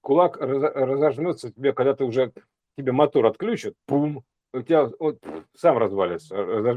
[0.02, 2.32] кулак разожмется тебе, когда ты уже
[2.78, 5.20] тебе мотор отключат, пум, у тебя вот,
[5.56, 6.36] сам развалится,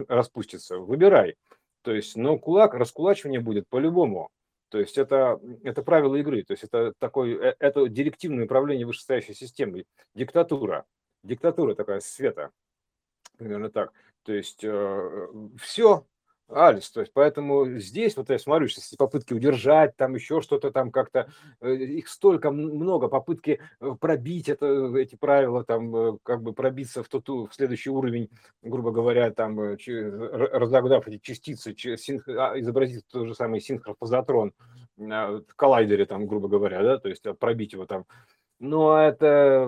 [0.09, 0.79] распустится.
[0.79, 1.37] Выбирай.
[1.83, 4.31] То есть, но кулак, раскулачивание будет по-любому.
[4.71, 9.35] То есть это, это правило игры, то есть это такой, э, это директивное управление вышестоящей
[9.35, 10.85] системой, диктатура,
[11.25, 12.51] диктатура такая света,
[13.37, 13.93] примерно так.
[14.23, 15.29] То есть э,
[15.59, 16.07] все,
[16.53, 20.91] Алис, то есть поэтому здесь вот я смотрю, сейчас попытки удержать, там еще что-то там
[20.91, 21.29] как-то,
[21.61, 27.03] э, их столько много, попытки э, пробить это, эти правила, там э, как бы пробиться
[27.03, 28.31] в, тот, в следующий уровень,
[28.63, 31.75] грубо говоря, там разогнав эти частицы,
[32.29, 34.53] а, изобразить тот же самый синхропозотрон
[34.97, 38.05] в коллайдере, там, грубо говоря, да, то есть пробить его там
[38.61, 39.67] но это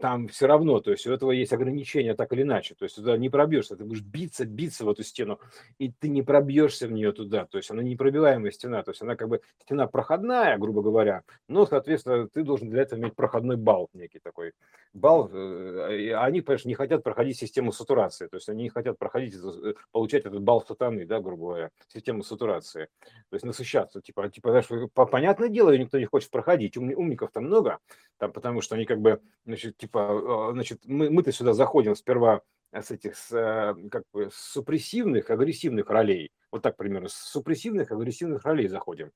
[0.00, 3.16] там все равно, то есть у этого есть ограничения так или иначе, то есть туда
[3.18, 5.38] не пробьешься, ты будешь биться, биться в эту стену,
[5.78, 9.16] и ты не пробьешься в нее туда, то есть она непробиваемая стена, то есть она
[9.16, 13.90] как бы стена проходная, грубо говоря, но, соответственно, ты должен для этого иметь проходной балл
[13.92, 14.52] некий такой.
[14.94, 19.34] Балл, э, они, конечно, не хотят проходить систему сатурации, то есть они не хотят проходить,
[19.34, 22.88] э, получать этот балл сатаны, да, грубо говоря, систему сатурации,
[23.28, 27.73] то есть насыщаться, типа, типа, знаешь, понятное дело, никто не хочет проходить, умников там много,
[28.18, 32.90] там, потому что они как бы, значит, типа, значит, мы, мы-то сюда заходим сперва с
[32.90, 38.44] этих, с, э, как бы, с супрессивных, агрессивных ролей, вот так примерно, с супрессивных, агрессивных
[38.44, 39.12] ролей заходим.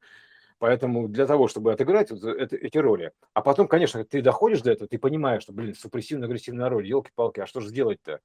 [0.59, 3.13] Поэтому для того, чтобы отыграть вот это, эти роли.
[3.33, 7.47] А потом, конечно, ты доходишь до этого, ты понимаешь, что, блин, супрессивно-агрессивная роль, елки-палки, а
[7.47, 8.21] что же сделать-то?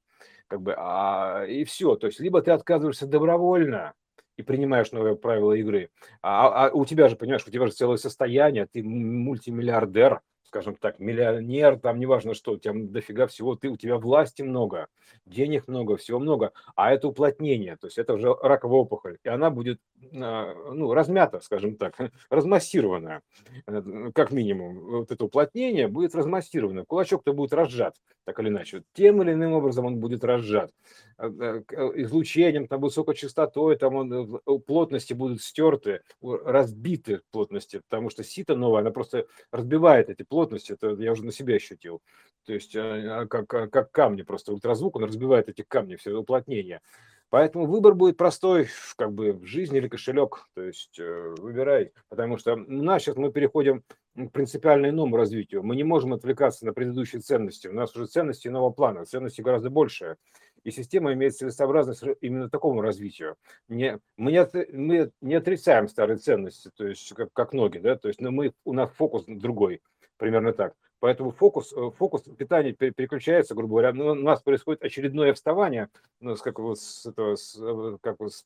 [0.48, 1.96] Как бы, а, и все.
[1.96, 3.94] То есть, либо ты отказываешься добровольно,
[4.38, 5.90] и принимаешь новые правила игры.
[6.22, 10.22] А, а, а у тебя же, понимаешь, у тебя же целое состояние, ты мультимиллиардер,
[10.54, 14.88] скажем так, миллионер, там неважно что, у тебя дофига всего, ты, у тебя власти много,
[15.26, 19.50] денег много, всего много, а это уплотнение, то есть это уже раковая опухоль, и она
[19.50, 19.80] будет
[20.12, 21.96] а, ну, размята, скажем так,
[22.30, 23.22] размассирована,
[23.66, 24.80] э, как минимум.
[24.80, 28.84] Вот это уплотнение будет размассировано, кулачок-то будет разжат, так или иначе.
[28.94, 30.72] Тем или иным образом он будет разжат.
[31.18, 38.24] Э, э, излучением, там, высокой частотой, там он, плотности будут стерты, разбиты плотности, потому что
[38.24, 42.02] сито новое, она просто разбивает эти плотности, плотность, это я уже на себя ощутил.
[42.46, 46.16] То есть а, а, как, а, как камни, просто ультразвук, он разбивает эти камни, все
[46.16, 46.82] уплотнения.
[47.30, 52.54] Поэтому выбор будет простой, как бы жизнь или кошелек, то есть э, выбирай, потому что
[52.54, 55.64] у нас сейчас мы переходим к принципиально иному развитию.
[55.64, 57.68] Мы не можем отвлекаться на предыдущие ценности.
[57.68, 60.18] У нас уже ценности иного плана, ценности гораздо больше.
[60.64, 63.36] И система имеет целесообразность именно такому развитию.
[63.68, 68.10] Не, мы, не, мы не отрицаем старые ценности, то есть как, как ноги, да, то
[68.10, 69.82] есть но мы, у нас фокус другой
[70.18, 70.74] примерно так.
[71.04, 75.90] Поэтому фокус, э, фокус питания переключается, грубо говоря, ну, у нас происходит очередное вставание
[76.22, 78.46] ну, с, как, с, этого, с, э, как, с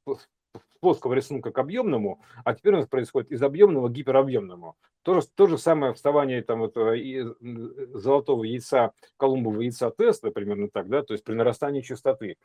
[0.80, 4.76] плоского рисунка к объемному, а теперь у нас происходит из объемного к гиперобъемному.
[5.04, 7.26] То же, то же самое вставание там, вот, и,
[7.94, 12.38] золотого яйца, колумбового яйца теста, примерно так, да, то есть при нарастании частоты.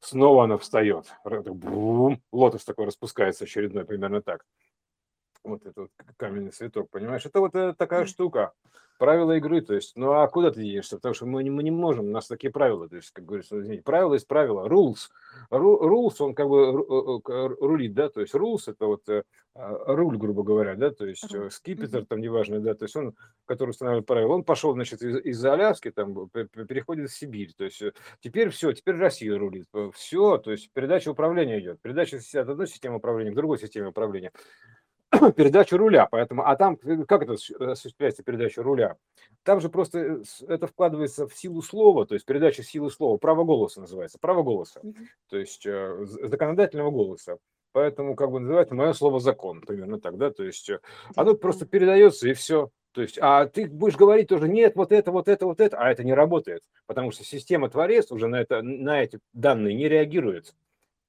[0.00, 4.46] Снова она встает, бум, лотос такой распускается очередной, примерно так
[5.50, 7.26] вот этот каменный цветок, понимаешь?
[7.26, 8.52] Это вот э, такая штука,
[8.98, 10.96] правила игры, то есть, ну а куда ты денешься?
[10.96, 13.58] Потому что мы не, мы не можем, у нас такие правила, то есть, как говорится,
[13.58, 15.08] извините, правила есть правила, rules.
[15.50, 20.18] Rules, он как бы э, э, рулит, да, то есть rules это вот а, руль,
[20.18, 23.14] грубо говоря, да, то есть скипетр там неважно, да, то есть он,
[23.46, 27.82] который устанавливает правила, он пошел, значит, из, из Аляски, там, переходит в Сибирь, то есть
[28.20, 32.96] теперь все, теперь Россия рулит, все, то есть передача управления идет, передача от одной системы
[32.96, 34.32] управления к другой системе управления.
[35.36, 36.06] передачу руля.
[36.10, 38.96] Поэтому, а там э, как это осуществляется передача руля?
[39.42, 43.44] Там же просто э, это вкладывается в силу слова, то есть передача силы слова, право
[43.44, 44.80] голоса называется, право голоса,
[45.28, 47.38] то есть э, законодательного голоса.
[47.72, 50.70] Поэтому как бы называется мое слово закон, примерно так, да, то есть
[51.14, 52.70] оно просто передается и все.
[52.92, 55.90] То есть, а ты будешь говорить тоже, нет, вот это, вот это, вот это, а
[55.90, 60.54] это не работает, потому что система творец уже на, это, на эти данные не реагирует.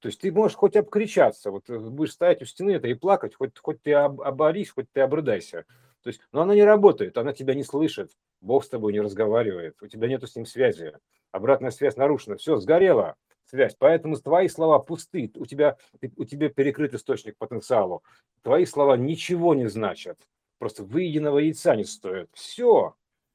[0.00, 3.58] То есть ты можешь хоть обкричаться, вот будешь стоять у стены это и плакать, хоть,
[3.58, 5.66] хоть ты об, оборись, хоть ты обрыдайся.
[6.02, 8.10] То есть, но она не работает, она тебя не слышит,
[8.40, 10.94] Бог с тобой не разговаривает, у тебя нету с ним связи,
[11.30, 13.76] обратная связь нарушена, все, сгорело связь.
[13.78, 15.76] Поэтому твои слова пусты, у тебя,
[16.16, 18.02] у тебя перекрыт источник потенциалу.
[18.42, 20.18] Твои слова ничего не значат,
[20.58, 22.30] просто выеденного яйца не стоят.
[22.32, 22.94] Все,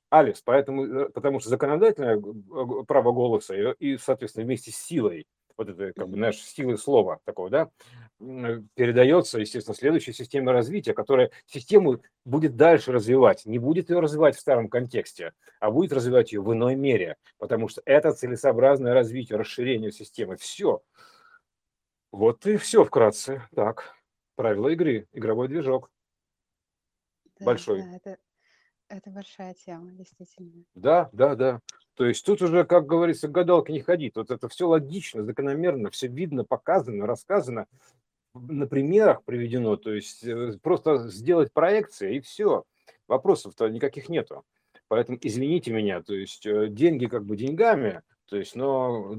[0.09, 5.69] Алекс, поэтому, э, потому что законодательное э, право голоса и, соответственно, вместе с силой вот
[5.69, 7.69] это, как бы, знаешь, силы слова такого, да,
[8.19, 14.39] передается, естественно, следующей системе развития, которая систему будет дальше развивать, не будет ее развивать в
[14.39, 19.91] старом контексте, а будет развивать ее в иной мере, потому что это целесообразное развитие, расширение
[19.91, 20.37] системы.
[20.37, 20.81] Все.
[22.11, 23.47] Вот и все вкратце.
[23.53, 23.95] Так,
[24.35, 25.91] правила игры, игровой движок.
[27.39, 27.81] Да, Большой.
[27.81, 28.17] да, это,
[28.89, 30.63] это большая тема, действительно.
[30.75, 31.61] Да, да, да.
[31.95, 34.15] То есть тут уже, как говорится, гадалки не ходить.
[34.15, 37.67] Вот это все логично, закономерно, все видно, показано, рассказано,
[38.33, 39.77] на примерах приведено.
[39.77, 42.63] То есть э, просто сделать проекции и все.
[43.07, 44.43] Вопросов-то никаких нету.
[44.87, 49.15] Поэтому извините меня, то есть э, деньги как бы деньгами, то есть, но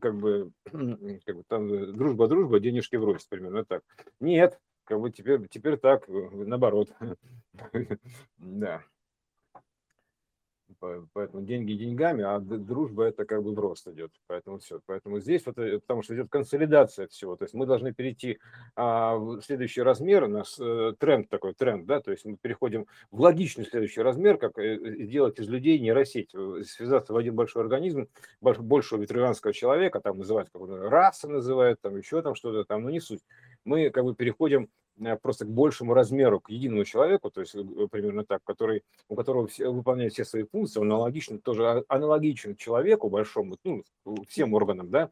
[0.00, 3.82] как бы, как бы там э, дружба, дружба, денежки врозь, примерно так.
[4.20, 6.90] Нет, как бы теперь, теперь так, наоборот.
[8.38, 8.82] Да
[11.12, 15.44] поэтому деньги деньгами, а дружба это как бы в рост идет, поэтому все, поэтому здесь
[15.46, 18.38] вот, э, потому что идет консолидация всего, то есть мы должны перейти
[18.76, 22.86] а, в следующий размер, у нас а, тренд такой, тренд, да, то есть мы переходим
[23.10, 26.34] в логичный следующий размер, как э, сделать из людей нейросеть,
[26.66, 28.08] связаться в один большой организм,
[28.40, 33.00] большого ветеранского человека, там называют, как раса называют, там еще там что-то там, но не
[33.00, 33.20] суть.
[33.64, 34.79] Мы как бы переходим Э,
[35.22, 39.46] просто к большему размеру, к единому человеку, то есть э, примерно так, который, у которого
[39.46, 43.84] все, выполняет все свои функции, он аналогичен, тоже а, аналогичен человеку большому, ну,
[44.28, 45.10] всем органам, да,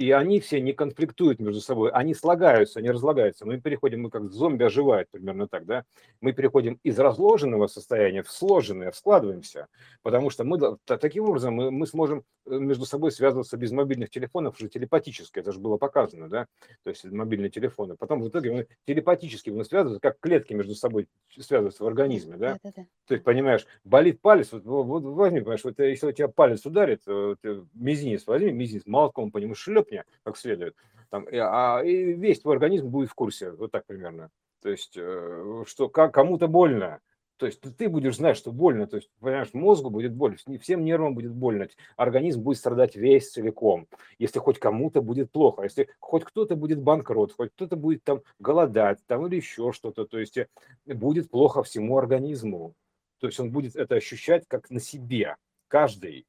[0.00, 3.44] и они все не конфликтуют между собой, они слагаются, они разлагаются.
[3.44, 5.84] Мы переходим, мы как зомби оживает, примерно так, да?
[6.22, 9.66] Мы переходим из разложенного состояния в сложенное, в складываемся,
[10.00, 14.56] потому что мы таким образом мы, мы сможем э, между собой связываться без мобильных телефонов
[14.58, 16.46] уже телепатически, это же было показано, да?
[16.82, 17.94] То есть мобильные телефоны.
[17.98, 21.08] Потом в итоге мы телепатически мы связываемся, как клетки между собой
[21.38, 22.54] связываются в организме, да?
[22.54, 22.86] да, да, да.
[23.06, 27.02] То есть, понимаешь, болит палец, вот, вот возьми, понимаешь, вот если у тебя палец ударит,
[27.04, 27.38] вот,
[27.74, 30.76] мизинец возьми, мизинец, молотком по нему шлеп, степени, как следует,
[31.10, 34.30] там, а и весь твой организм будет в курсе, вот так примерно.
[34.62, 37.00] То есть, э, что как, кому-то больно,
[37.38, 41.14] то есть ты будешь знать, что больно, то есть, понимаешь, мозгу будет больно, всем нервам
[41.14, 46.54] будет больно, организм будет страдать весь целиком, если хоть кому-то будет плохо, если хоть кто-то
[46.56, 50.48] будет банкрот, хоть кто-то будет там голодать, там или еще что-то, то есть э,
[50.86, 52.74] будет плохо всему организму,
[53.18, 55.36] то есть он будет это ощущать как на себе,
[55.68, 56.26] каждый,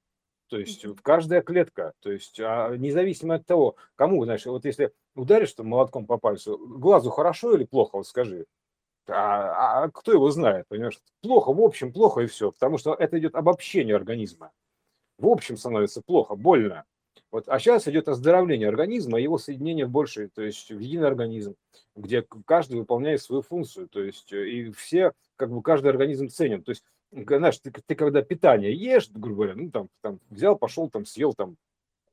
[0.52, 5.54] то есть каждая клетка, то есть а, независимо от того, кому, знаешь, вот если ударишь
[5.54, 8.46] там молотком по пальцу, глазу хорошо или плохо, вот скажи,
[9.08, 11.00] а, а кто его знает, понимаешь?
[11.22, 14.52] Плохо, в общем, плохо и все, потому что это идет обобщение организма.
[15.18, 16.84] В общем становится плохо, больно.
[17.32, 21.56] Вот, а сейчас идет оздоровление организма, его соединение в больший, то есть в единый организм,
[21.96, 26.62] где каждый выполняет свою функцию, то есть э, и все, как бы каждый организм ценен.
[26.62, 30.90] То есть знаешь, ты, ты когда питание ешь, грубо говоря, ну там, там взял, пошел,
[30.90, 31.58] там съел там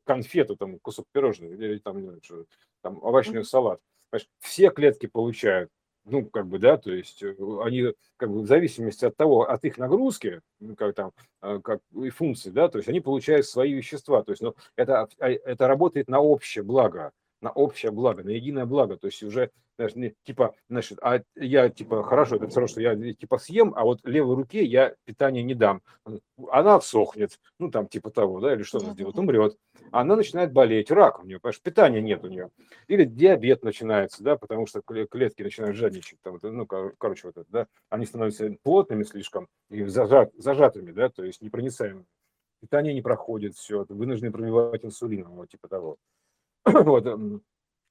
[0.04, 2.46] конфету, там кусок пирожного или там, знаю,
[2.82, 3.80] там овощной салат.
[4.10, 5.70] Понимаешь, все клетки получают,
[6.04, 9.64] ну, как бы, да, то есть э, они, как бы, в зависимости от того, от
[9.64, 13.74] их нагрузки, ну, как там, э, как и функции, да, то есть они получают свои
[13.74, 18.30] вещества, то есть, ну, это, а, это работает на общее благо, на общее благо, на
[18.30, 18.96] единое благо.
[18.96, 22.80] То есть уже, знаешь, не, типа, значит, а я, типа, хорошо, это все равно, что
[22.80, 25.82] я, типа, съем, а вот левой руке я питание не дам.
[26.50, 29.56] Она отсохнет, ну, там, типа того, да, или что она сделает, умрет.
[29.90, 32.50] Она начинает болеть, рак у нее, что питания нет у нее.
[32.88, 37.66] Или диабет начинается, да, потому что клетки начинают жадничать, там, ну, короче, вот это, да,
[37.88, 42.04] они становятся плотными слишком и зажат, зажатыми, да, то есть непроницаемыми.
[42.60, 45.96] Питание не проходит, все, вынуждены пробивать инсулином, вот, типа того.
[46.64, 47.06] Вот,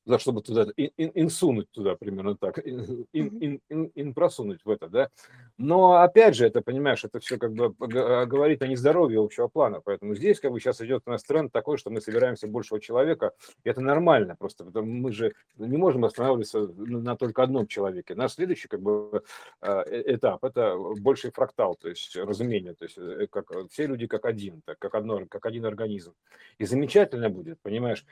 [0.08, 4.88] за чтобы туда ин, инсунуть туда примерно так, ин, ин, ин, ин просунуть в это,
[4.88, 5.10] да.
[5.58, 10.16] Но опять же, это, понимаешь, это все как бы говорит о нездоровье общего плана, поэтому
[10.16, 13.34] здесь как бы сейчас идет у нас тренд такой, что мы собираемся большего человека,
[13.66, 18.16] и это нормально просто, потому мы же не можем останавливаться на только одном человеке.
[18.16, 19.24] Наш следующий как бы
[19.62, 24.08] э, э, этап– это больший фрактал, то есть разумение, то есть э, как, все люди
[24.08, 26.14] как один, так, как, одно, как один организм.
[26.60, 28.06] И замечательно будет, понимаешь,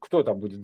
[0.00, 0.60] кто там будет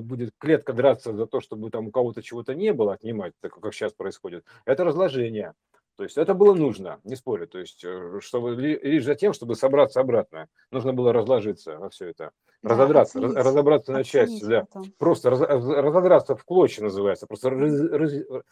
[0.00, 3.74] будет клетка драться за то, чтобы там у кого-то чего-то не было, отнимать, так как
[3.74, 5.54] сейчас происходит, это разложение.
[5.96, 7.46] То есть это было нужно, не спорю.
[7.46, 12.06] То есть, э, чтобы лишь за тем, чтобы собраться обратно, нужно было разложиться во все
[12.08, 12.30] это,
[12.62, 14.64] Да, разодраться, раз- оценить, разобраться на части, да.
[14.64, 14.90] потом.
[14.98, 18.42] Просто раз- раз- разодраться в клочья называется, просто раз- раз-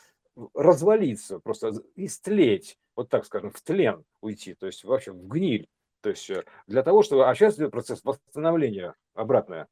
[0.55, 5.66] развалиться, просто истлеть, вот так скажем, в тлен уйти, то есть вообще в гниль.
[6.03, 7.29] То есть э, для того, чтобы...
[7.29, 9.66] А сейчас идет процесс восстановления обратное.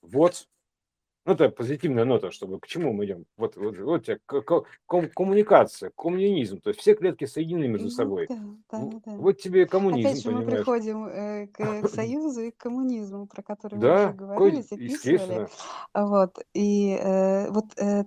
[0.00, 0.46] Вот
[1.24, 3.24] ну, это позитивная нота, чтобы к чему мы идем.
[3.36, 6.60] Вот, вот, вот тебе ком- коммуникация, коммунизм.
[6.60, 8.26] То есть все клетки соединены между Ну собой.
[8.28, 8.38] да,
[8.72, 9.12] да, да.
[9.18, 10.58] Вот тебе коммунизм, Опять же, мы понимаешь?
[10.58, 15.48] приходим э, к союзу и к коммунизму, про который мы уже Да, говорили, записывали.
[15.94, 16.38] Вот.
[16.54, 18.04] И э, вот э,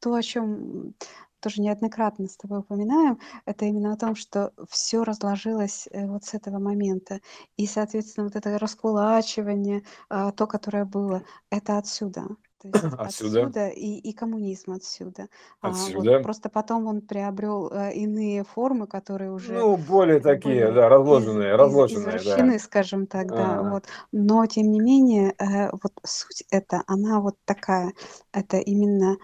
[0.00, 0.94] то, о чем
[1.40, 6.34] тоже неоднократно с тобой упоминаем, это именно о том, что все разложилось э, вот с
[6.34, 7.20] этого момента.
[7.56, 12.26] И, соответственно, вот это раскулачивание, а, то, которое было, это отсюда.
[12.70, 15.28] То есть Отсюда, отсюда и, и коммунизм отсюда.
[15.60, 15.76] А, вот.
[15.76, 16.20] отсюда.
[16.20, 21.54] Просто потом он приобрел э, иные формы, которые уже Ну, более такие, да, из, разложенные,
[21.54, 22.16] из, разложенные, да.
[22.16, 23.84] извращены, скажем так, да, А, вот.
[24.12, 27.92] Но тем не менее, э, вот суть эта, она вот такая,
[28.32, 29.16] это именно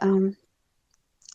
[0.00, 0.34] эм,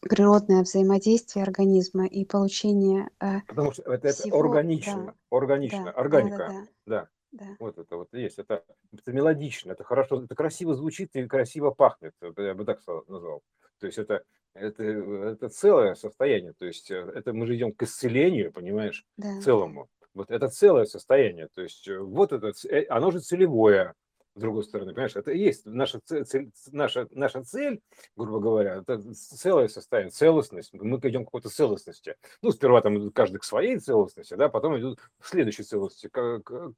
[0.02, 5.86] природное взаимодействие организма и получение э, Потому что это, это всего, да, органично, органично, да,
[5.86, 7.08] да, да, органика, да, да.
[7.32, 7.46] Да.
[7.60, 8.40] Вот это вот есть.
[8.40, 12.14] Это, это мелодично, это хорошо, это красиво звучит и красиво пахнет.
[12.38, 13.42] Я бы так назвал.
[13.80, 14.24] То есть это,
[14.54, 16.54] это, это целое состояние.
[16.58, 19.88] То есть э, это мы же идем к исцелению, понимаешь, Да, целому.
[20.14, 21.48] Вот это целое состояние.
[21.54, 23.94] То есть э, вот это, э, оно же целевое,
[24.36, 27.82] с другой стороны, понимаешь, это и есть наша цель, цель- наша, наша цель,
[28.16, 30.74] грубо говоря, это целое состояние, целостность.
[30.74, 32.16] Мы идем к какой-то целостности.
[32.42, 36.42] Ну, сперва там идут каждый к своей целостности, да, потом идут к следующей целостности, к,
[36.42, 36.74] к-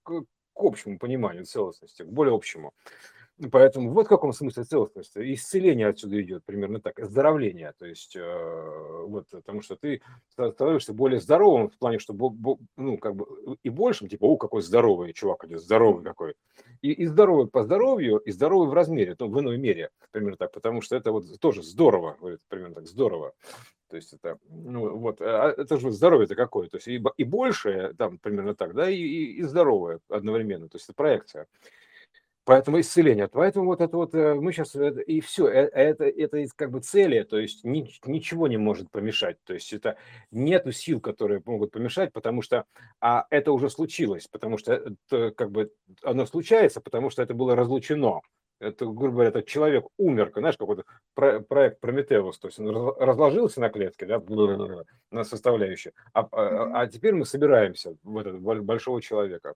[0.54, 2.74] к- общему пониманию целостности, к более общему.
[3.50, 5.34] Поэтому вот в каком смысле целостности.
[5.34, 7.74] Исцеление отсюда идет примерно так, оздоровление.
[7.80, 12.30] То есть, э, вот, потому что ты ста- становишься более здоровым в плане, что, бо-
[12.30, 16.36] бо- ну, как бы и большим, типа, о, какой здоровый чувак идет, здоровый какой.
[16.82, 20.52] И, и здоровый по здоровью, и здоровый в размере, ну, в иной мере, примерно так,
[20.52, 23.34] потому что это вот тоже здорово, говорит, примерно так, здорово.
[23.90, 27.94] То есть это, ну, вот, а это же здоровье-то какое, то есть и, и большее,
[27.94, 31.48] там, примерно так, да, и, и, и здоровое одновременно, то есть это проекция.
[32.44, 33.28] Поэтому исцеление.
[33.28, 37.22] Поэтому вот это вот э, мы сейчас и все, это это из как бы цели,
[37.24, 39.38] то есть ни- ничего не может помешать.
[39.44, 39.98] То есть это
[40.32, 42.66] нету сил, которые могут помешать, потому что
[43.00, 45.72] а это уже случилось, потому что это как бы
[46.04, 48.22] оно случается, потому что это было разлучено.
[48.60, 50.84] Это, грубо говоря, этот человек умер, знаешь, какой-то
[51.16, 54.20] про- проект Прометеус, то есть он раз- разложился на клетке, да,
[55.10, 56.76] на составляющие, а, а- Мгм.
[56.76, 59.54] а теперь мы собираемся в этот боль- большого человека.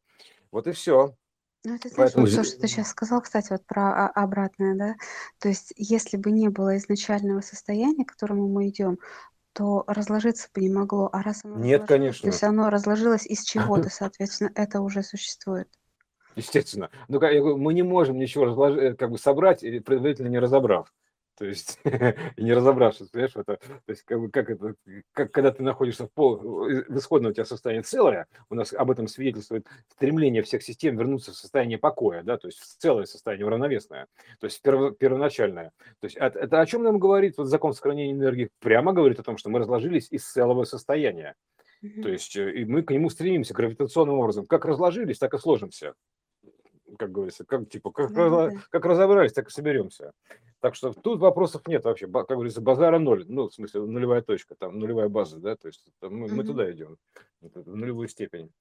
[0.51, 1.15] Вот и все.
[1.65, 4.75] Ну, ты знаешь, Поэтому вот то, что ты сейчас сказал, кстати, вот про а- обратное,
[4.75, 4.95] да,
[5.39, 8.99] то есть если бы не было изначального состояния, к которому мы идем,
[9.53, 12.27] то разложиться бы не могло, а раз оно нет, разложилось, то конечно.
[12.27, 15.67] есть оно разложилось из чего-то, соответственно, это уже существует.
[16.35, 16.91] Естественно.
[17.07, 20.93] Ну, как я говорю, мы не можем ничего разложить, как бы собрать, предварительно не разобрав.
[21.37, 21.79] То есть,
[22.37, 24.75] не разобравшись, понимаешь, это, то есть, как, как это,
[25.11, 28.89] как, когда ты находишься в, пол, в исходном у тебя состоянии целое, у нас об
[28.89, 33.45] этом свидетельствует стремление всех систем вернуться в состояние покоя, да, то есть в целое состояние
[33.45, 34.07] уравновесное,
[34.39, 35.71] то есть перво, первоначальное.
[35.99, 38.49] То есть это, это о чем нам говорит вот закон сохранения энергии?
[38.59, 41.35] Прямо говорит о том, что мы разложились из целого состояния.
[41.81, 44.45] То есть э, и мы к нему стремимся гравитационным образом.
[44.45, 45.93] Как разложились, так и сложимся
[46.95, 48.61] как говорится, как типа как, Да, разо- да.
[48.69, 50.11] как разобрались, так и соберемся.
[50.61, 54.55] Так что тут вопросов нет вообще, как говорится, базара ноль, ну, в смысле, нулевая точка,
[54.55, 56.45] там, нулевая база, да, то есть это мы, мы Мгм.
[56.47, 56.97] туда идем,
[57.41, 58.51] в нулевую степень.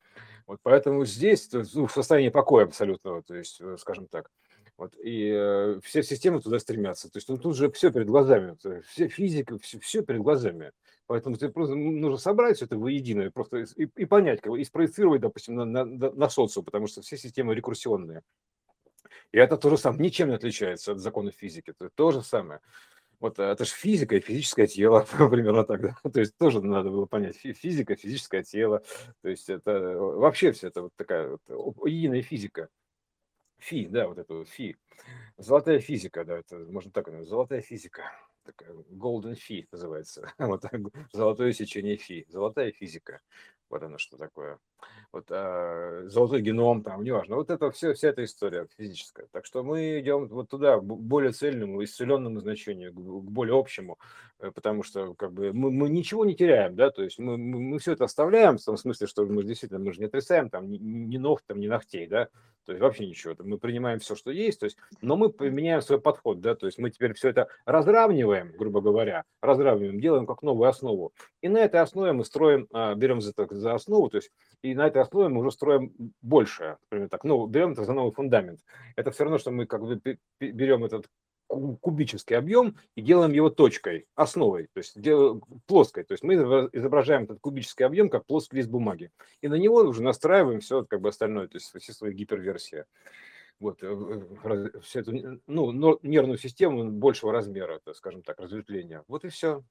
[0.47, 4.31] Вот поэтому здесь ну, в состоянии покоя абсолютного, то есть, э, скажем так.
[4.77, 7.09] Вот, и э, все системы туда стремятся.
[7.09, 10.73] То есть ну, тут же все перед глазами, есть все физика, все, все перед глазами.
[11.07, 14.53] Поэтому тебе просто ну, нужно собрать все это воедино и просто и, и понять, как
[14.55, 18.23] и спроецировать, допустим, на, на, на социум, потому что все системы рекурсионные.
[19.31, 21.71] И это тоже самое, ничем не отличается от законов физики.
[21.71, 22.61] Это то же самое.
[23.21, 25.97] Вот э, это же физика и физическое тело, примерно так, да.
[26.11, 27.37] То есть тоже надо было понять.
[27.37, 28.83] Фи- Физика, физическое тело.
[29.23, 32.69] То есть это э, вообще все это вот такая вот единая физика.
[33.59, 34.77] Фи, да, вот вот фи.
[35.37, 37.29] Золотая физика, да, это можно так назвать.
[37.29, 38.03] Золотая физика.
[38.45, 40.31] Такая golden фи называется.
[40.39, 40.65] Вот
[41.13, 42.27] золотое сечение фи.
[42.29, 43.21] Золотая физика.
[43.71, 44.59] Вот оно что такое.
[45.11, 47.37] Вот а, золотой геном, там, неважно.
[47.37, 49.27] Вот это все, вся эта история физическая.
[49.33, 53.99] Так что мы идем вот туда, к более цельному, исцеленному значению, к, более общему,
[54.55, 57.79] потому что как бы мы, мы ничего не теряем, да, то есть мы, мы, мы
[57.79, 60.79] все это оставляем, в том смысле, что мы действительно, мы же не отрицаем там ни,
[60.79, 62.29] ни ног, там, ни ногтей, да,
[62.65, 63.35] то есть вообще ничего.
[63.41, 66.79] Мы принимаем все, что есть, то есть, но мы поменяем свой подход, да, то есть
[66.79, 71.13] мы теперь все это разравниваем, грубо говоря, разравниваем, делаем как новую основу.
[71.43, 74.31] И на этой основе мы строим, а, берем за, за основу, то есть
[74.63, 78.13] и на этой основе мы уже строим больше, например, так, ну, берем это за новый
[78.13, 78.61] фундамент.
[78.97, 80.01] Это все равно, что мы как бы
[80.41, 81.07] берем этот
[81.49, 84.97] кубический объем и делаем его точкой, основой, то есть
[85.67, 86.05] плоской.
[86.05, 86.35] То есть мы
[86.73, 89.11] изображаем этот кубический объем как плоский лист бумаги.
[89.41, 92.85] И на него уже настраиваем все как бы остальное, то есть все свои гиперверсии.
[93.61, 99.05] Вот, э, всю эту ну, нервную систему большего размера, так скажем так, разветвления.
[99.07, 99.63] Вот и все.